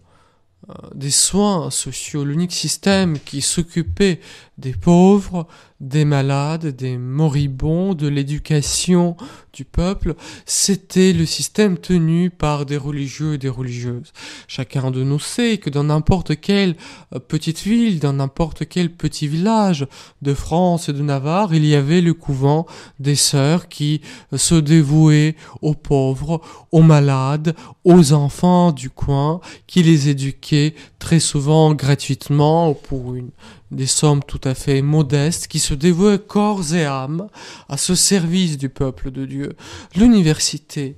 euh, 0.69 0.73
des 0.93 1.11
soins 1.11 1.71
sociaux, 1.71 2.23
l'unique 2.23 2.51
système 2.51 3.17
qui 3.19 3.41
s'occupait 3.41 4.19
des 4.61 4.73
pauvres, 4.73 5.47
des 5.81 6.05
malades, 6.05 6.67
des 6.67 6.97
moribonds, 6.97 7.95
de 7.95 8.07
l'éducation 8.07 9.17
du 9.51 9.65
peuple, 9.65 10.15
c'était 10.45 11.11
le 11.11 11.25
système 11.25 11.77
tenu 11.77 12.29
par 12.29 12.67
des 12.67 12.77
religieux 12.77 13.33
et 13.33 13.37
des 13.39 13.49
religieuses. 13.49 14.13
Chacun 14.47 14.91
de 14.91 15.03
nous 15.03 15.19
sait 15.19 15.57
que 15.57 15.71
dans 15.71 15.83
n'importe 15.83 16.39
quelle 16.39 16.75
euh, 17.13 17.19
petite 17.19 17.61
ville, 17.61 17.99
dans 17.99 18.13
n'importe 18.13 18.69
quel 18.69 18.91
petit 18.91 19.27
village 19.27 19.87
de 20.21 20.33
France 20.35 20.87
et 20.87 20.93
de 20.93 21.01
Navarre, 21.01 21.53
il 21.53 21.65
y 21.65 21.75
avait 21.75 22.01
le 22.01 22.13
couvent 22.13 22.67
des 22.99 23.15
sœurs 23.15 23.67
qui 23.67 24.01
euh, 24.31 24.37
se 24.37 24.55
dévouaient 24.55 25.35
aux 25.61 25.73
pauvres, 25.73 26.41
aux 26.71 26.83
malades, 26.83 27.55
aux 27.83 28.13
enfants 28.13 28.71
du 28.71 28.91
coin, 28.91 29.41
qui 29.65 29.81
les 29.81 30.09
éduquaient 30.09 30.75
très 30.99 31.19
souvent 31.19 31.73
gratuitement 31.73 32.75
pour 32.75 33.15
une, 33.15 33.31
des 33.71 33.87
sommes 33.87 34.23
tout 34.23 34.41
à 34.43 34.53
fait 34.53 34.81
modestes 34.81 35.47
qui 35.47 35.59
se 35.59 35.73
dévouaient 35.73 36.19
corps 36.19 36.73
et 36.73 36.85
âme 36.85 37.27
à 37.69 37.77
ce 37.77 37.95
service 37.95 38.57
du 38.57 38.69
peuple 38.69 39.11
de 39.11 39.25
Dieu. 39.25 39.53
L'université 39.95 40.97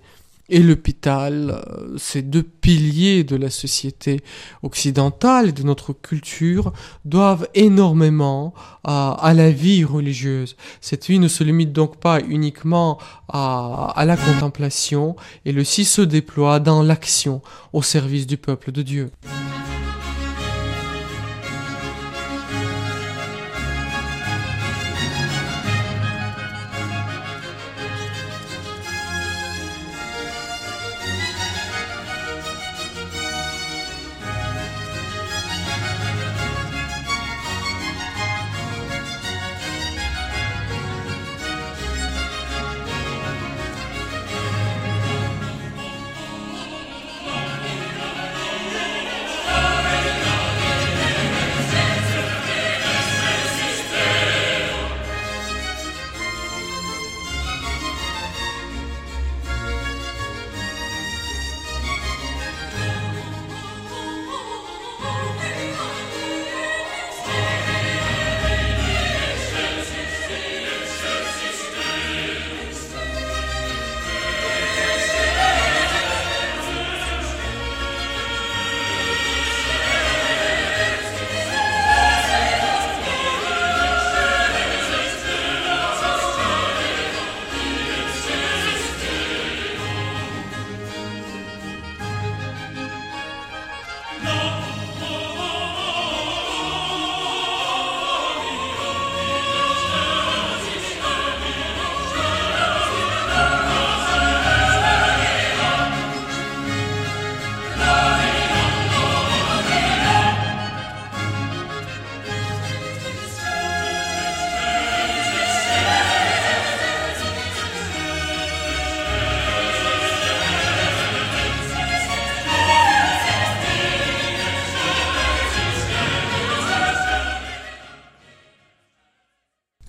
et 0.49 0.59
l'hôpital, 0.59 1.63
ces 1.97 2.21
deux 2.21 2.43
piliers 2.43 3.23
de 3.23 3.35
la 3.35 3.49
société 3.49 4.21
occidentale 4.61 5.49
et 5.49 5.51
de 5.53 5.63
notre 5.63 5.93
culture, 5.93 6.73
doivent 7.05 7.47
énormément 7.53 8.53
à, 8.83 9.33
la 9.35 9.51
vie 9.51 9.85
religieuse. 9.85 10.57
Cette 10.81 11.07
vie 11.07 11.19
ne 11.19 11.29
se 11.29 11.43
limite 11.43 11.71
donc 11.71 11.97
pas 11.97 12.19
uniquement 12.19 12.99
à, 13.29 13.93
à 13.95 14.05
la 14.05 14.17
contemplation, 14.17 15.15
elle 15.45 15.59
aussi 15.59 15.85
se 15.85 16.01
déploie 16.01 16.59
dans 16.59 16.83
l'action 16.83 17.41
au 17.71 17.81
service 17.81 18.27
du 18.27 18.37
peuple 18.37 18.71
de 18.71 18.81
Dieu. 18.81 19.11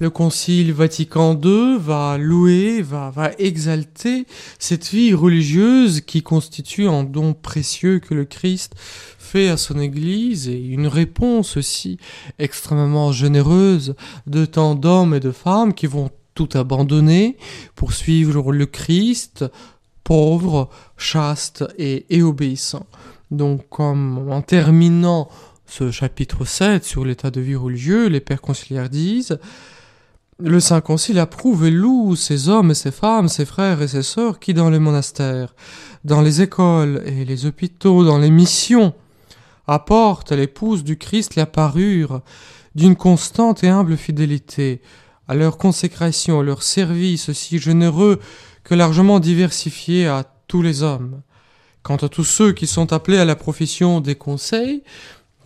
Le 0.04 0.10
Concile 0.10 0.74
Vatican 0.74 1.40
II 1.42 1.78
va 1.78 2.18
louer, 2.18 2.82
va, 2.82 3.30
exalter 3.38 4.26
cette 4.58 4.90
vie 4.90 5.14
religieuse 5.14 6.02
qui 6.02 6.22
constitue 6.22 6.86
un 6.88 7.04
don 7.04 7.32
précieux 7.32 8.00
que 8.00 8.12
le 8.12 8.26
Christ 8.26 8.74
fait 9.18 9.48
à 9.48 9.56
son 9.56 9.80
Église 9.80 10.46
et 10.46 10.60
une 10.60 10.88
réponse 10.88 11.56
aussi 11.56 11.96
extrêmement 12.38 13.12
généreuse 13.12 13.94
de 14.26 14.44
tant 14.44 14.74
d'hommes 14.74 15.14
et 15.14 15.20
de 15.20 15.30
femmes 15.30 15.72
qui 15.72 15.86
vont 15.86 16.10
tout 16.34 16.50
abandonner 16.52 17.38
pour 17.74 17.94
suivre 17.94 18.52
le 18.52 18.66
Christ, 18.66 19.46
pauvre, 20.04 20.68
chaste 20.98 21.64
et, 21.78 22.04
et 22.10 22.22
obéissant. 22.22 22.84
Donc 23.30 23.70
comme 23.70 24.30
en 24.30 24.42
terminant 24.42 25.30
ce 25.64 25.90
chapitre 25.90 26.44
7 26.44 26.84
sur 26.84 27.06
l'état 27.06 27.30
de 27.30 27.40
vie 27.40 27.56
religieux, 27.56 28.08
les 28.08 28.20
pères 28.20 28.42
conciliaires 28.42 28.90
disent 28.90 29.38
le 30.38 30.58
Saint 30.60 30.80
Concile 30.80 31.18
approuve 31.18 31.66
et 31.66 31.70
loue 31.70 32.16
ces 32.16 32.48
hommes 32.48 32.72
et 32.72 32.74
ces 32.74 32.90
femmes, 32.90 33.28
ces 33.28 33.44
frères 33.44 33.82
et 33.82 33.88
ces 33.88 34.02
sœurs 34.02 34.40
qui, 34.40 34.52
dans 34.52 34.70
les 34.70 34.78
monastères, 34.78 35.54
dans 36.04 36.20
les 36.20 36.42
écoles 36.42 37.02
et 37.06 37.24
les 37.24 37.46
hôpitaux, 37.46 38.04
dans 38.04 38.18
les 38.18 38.30
missions, 38.30 38.94
apportent 39.66 40.32
à 40.32 40.36
l'épouse 40.36 40.84
du 40.84 40.98
Christ 40.98 41.36
la 41.36 41.46
parure 41.46 42.20
d'une 42.74 42.96
constante 42.96 43.62
et 43.62 43.68
humble 43.68 43.96
fidélité, 43.96 44.82
à 45.28 45.34
leur 45.34 45.56
consécration, 45.56 46.40
à 46.40 46.42
leur 46.42 46.62
service 46.62 47.28
aussi 47.28 47.58
généreux 47.58 48.18
que 48.64 48.74
largement 48.74 49.20
diversifié 49.20 50.06
à 50.06 50.24
tous 50.48 50.62
les 50.62 50.82
hommes. 50.82 51.22
Quant 51.82 51.96
à 51.96 52.08
tous 52.08 52.24
ceux 52.24 52.52
qui 52.52 52.66
sont 52.66 52.92
appelés 52.92 53.18
à 53.18 53.24
la 53.24 53.36
profession 53.36 54.00
des 54.00 54.16
conseils, 54.16 54.82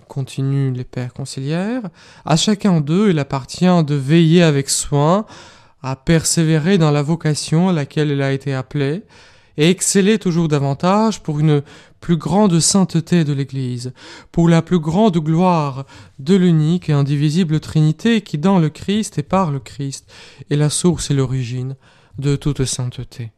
continuent 0.08 0.72
les 0.72 0.84
pères 0.84 1.12
conciliaires, 1.12 1.82
à 2.24 2.36
chacun 2.36 2.80
d'eux 2.80 3.10
il 3.10 3.18
appartient 3.18 3.84
de 3.84 3.94
veiller 3.94 4.42
avec 4.42 4.68
soin 4.68 5.26
à 5.82 5.94
persévérer 5.94 6.78
dans 6.78 6.90
la 6.90 7.02
vocation 7.02 7.68
à 7.68 7.72
laquelle 7.72 8.10
il 8.10 8.22
a 8.22 8.32
été 8.32 8.52
appelé, 8.54 9.04
et 9.56 9.70
exceller 9.70 10.18
toujours 10.18 10.48
davantage 10.48 11.20
pour 11.20 11.40
une 11.40 11.62
plus 12.00 12.16
grande 12.16 12.60
sainteté 12.60 13.24
de 13.24 13.32
l'Église, 13.32 13.92
pour 14.30 14.48
la 14.48 14.62
plus 14.62 14.78
grande 14.78 15.18
gloire 15.18 15.84
de 16.20 16.36
l'unique 16.36 16.88
et 16.88 16.92
indivisible 16.92 17.58
Trinité 17.58 18.20
qui 18.20 18.38
dans 18.38 18.60
le 18.60 18.70
Christ 18.70 19.18
et 19.18 19.24
par 19.24 19.50
le 19.50 19.58
Christ 19.58 20.08
est 20.48 20.56
la 20.56 20.70
source 20.70 21.10
et 21.10 21.14
l'origine 21.14 21.74
de 22.18 22.36
toute 22.36 22.64
sainteté. 22.64 23.32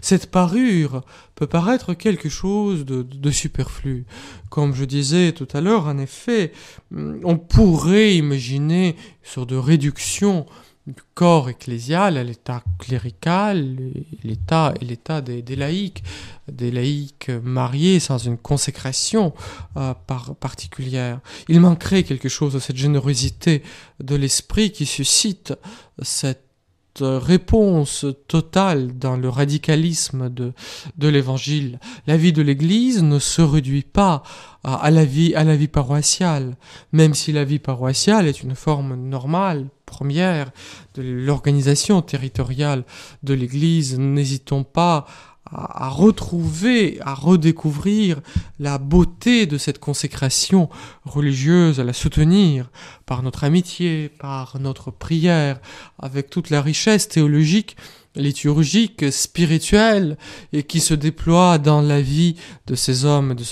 Cette 0.00 0.30
parure 0.30 1.02
peut 1.34 1.46
paraître 1.46 1.94
quelque 1.94 2.28
chose 2.28 2.84
de, 2.84 3.30
superflu. 3.30 4.04
Comme 4.50 4.74
je 4.74 4.84
disais 4.84 5.32
tout 5.32 5.48
à 5.52 5.60
l'heure, 5.60 5.86
en 5.86 5.98
effet, 5.98 6.52
on 6.92 7.38
pourrait 7.38 8.16
imaginer 8.16 8.88
une 8.90 9.30
sorte 9.30 9.50
de 9.50 9.56
réduction 9.56 10.46
du 10.86 11.02
corps 11.14 11.48
ecclésial 11.48 12.16
à 12.16 12.24
l'état 12.24 12.64
clérical, 12.78 13.78
l'état 14.24 14.74
et 14.80 14.84
l'état 14.84 15.20
des, 15.20 15.56
laïcs, 15.56 16.02
des 16.50 16.72
laïcs 16.72 17.30
mariés 17.42 18.00
sans 18.00 18.18
une 18.18 18.36
consécration 18.36 19.32
euh, 19.76 19.94
particulière. 20.40 21.20
Il 21.48 21.60
manquerait 21.60 22.02
quelque 22.02 22.28
chose 22.28 22.54
de 22.54 22.58
cette 22.58 22.76
générosité 22.76 23.62
de 24.00 24.16
l'esprit 24.16 24.72
qui 24.72 24.84
suscite 24.84 25.54
cette 26.02 26.51
réponse 27.00 28.06
totale 28.28 28.98
dans 28.98 29.16
le 29.16 29.28
radicalisme 29.28 30.28
de, 30.28 30.52
de 30.98 31.08
l'évangile. 31.08 31.78
La 32.06 32.16
vie 32.16 32.32
de 32.32 32.42
l'église 32.42 33.02
ne 33.02 33.18
se 33.18 33.42
réduit 33.42 33.82
pas 33.82 34.22
à, 34.64 34.90
la 34.90 35.04
vie, 35.04 35.34
à 35.34 35.44
la 35.44 35.56
vie 35.56 35.68
paroissiale, 35.68 36.56
même 36.92 37.14
si 37.14 37.32
la 37.32 37.44
vie 37.44 37.58
paroissiale 37.58 38.26
est 38.28 38.42
une 38.42 38.54
forme 38.54 38.94
normale, 38.94 39.68
première 39.86 40.50
de 40.94 41.02
l'organisation 41.02 42.02
territoriale 42.02 42.84
de 43.22 43.34
l'église. 43.34 43.98
N'hésitons 43.98 44.64
pas 44.64 45.06
retrouver, 45.52 46.98
à 47.02 47.14
redécouvrir 47.14 48.20
la 48.58 48.78
beauté 48.78 49.46
de 49.46 49.58
cette 49.58 49.78
consécration 49.78 50.68
religieuse, 51.04 51.80
à 51.80 51.84
la 51.84 51.92
soutenir 51.92 52.70
par 53.06 53.22
notre 53.22 53.44
amitié, 53.44 54.10
par 54.18 54.58
notre 54.60 54.90
prière, 54.90 55.60
avec 55.98 56.30
toute 56.30 56.50
la 56.50 56.62
richesse 56.62 57.08
théologique, 57.08 57.76
liturgique, 58.14 59.10
spirituelle, 59.10 60.16
et 60.52 60.62
qui 60.62 60.80
se 60.80 60.94
déploie 60.94 61.58
dans 61.58 61.80
la 61.80 62.00
vie 62.00 62.36
de 62.66 62.74
ces 62.74 63.04
hommes 63.04 63.34
de, 63.34 63.44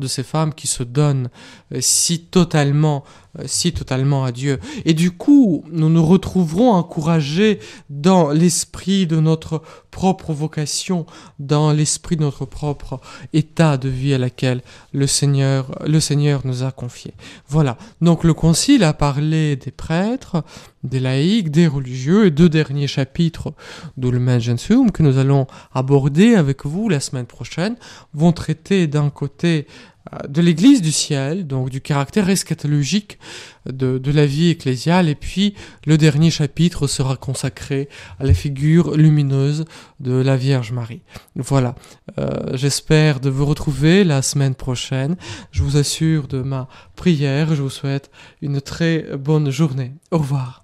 de 0.00 0.06
ces 0.06 0.22
femmes 0.22 0.54
qui 0.54 0.66
se 0.66 0.82
donnent 0.82 1.30
euh, 1.72 1.78
si 1.80 2.20
totalement 2.20 3.04
si 3.46 3.72
totalement 3.72 4.24
à 4.24 4.32
Dieu. 4.32 4.60
Et 4.84 4.94
du 4.94 5.10
coup, 5.10 5.64
nous 5.70 5.88
nous 5.88 6.04
retrouverons 6.04 6.72
encouragés 6.72 7.58
dans 7.90 8.30
l'esprit 8.30 9.06
de 9.06 9.20
notre 9.20 9.62
propre 9.90 10.32
vocation, 10.32 11.06
dans 11.38 11.72
l'esprit 11.72 12.16
de 12.16 12.22
notre 12.22 12.44
propre 12.44 13.00
état 13.32 13.76
de 13.76 13.88
vie 13.88 14.12
à 14.12 14.18
laquelle 14.18 14.62
le 14.92 15.06
Seigneur, 15.06 15.70
le 15.86 16.00
Seigneur 16.00 16.40
nous 16.44 16.64
a 16.64 16.72
confié. 16.72 17.14
Voilà. 17.48 17.76
Donc 18.00 18.24
le 18.24 18.34
concile 18.34 18.82
a 18.82 18.92
parlé 18.92 19.56
des 19.56 19.70
prêtres, 19.70 20.42
des 20.82 21.00
laïcs, 21.00 21.50
des 21.50 21.66
religieux, 21.66 22.26
et 22.26 22.30
deux 22.30 22.48
derniers 22.48 22.88
chapitres 22.88 23.52
de 23.96 24.08
le 24.08 24.40
Gentium 24.40 24.90
que 24.90 25.02
nous 25.02 25.18
allons 25.18 25.46
aborder 25.72 26.34
avec 26.34 26.66
vous 26.66 26.88
la 26.88 27.00
semaine 27.00 27.26
prochaine 27.26 27.76
vont 28.12 28.32
traiter 28.32 28.86
d'un 28.86 29.10
côté 29.10 29.66
euh, 29.68 29.93
de 30.28 30.42
l'Église 30.42 30.82
du 30.82 30.92
ciel, 30.92 31.46
donc 31.46 31.70
du 31.70 31.80
caractère 31.80 32.28
eschatologique 32.28 33.18
de, 33.66 33.98
de, 33.98 34.12
la 34.12 34.26
vie 34.26 34.50
ecclésiale, 34.50 35.08
et 35.08 35.14
puis 35.14 35.54
le 35.86 35.96
dernier 35.96 36.30
chapitre 36.30 36.86
sera 36.86 37.16
consacré 37.16 37.88
à 38.18 38.24
la 38.24 38.34
figure 38.34 38.96
lumineuse 38.96 39.64
de 40.00 40.12
la 40.12 40.36
Vierge 40.36 40.72
Marie. 40.72 41.00
Voilà, 41.36 41.74
euh, 42.18 42.28
j'espère 42.54 43.20
de 43.20 43.30
vous 43.30 43.46
retrouver 43.46 44.04
la 44.04 44.20
semaine 44.20 44.54
prochaine. 44.54 45.16
Je 45.50 45.62
vous 45.62 45.76
assure 45.76 46.28
de 46.28 46.42
ma 46.42 46.68
prière, 46.96 47.54
je 47.54 47.62
vous 47.62 47.70
souhaite 47.70 48.10
une 48.42 48.60
très 48.60 49.16
bonne 49.16 49.50
journée. 49.50 49.94
Au 50.10 50.18
revoir. 50.18 50.63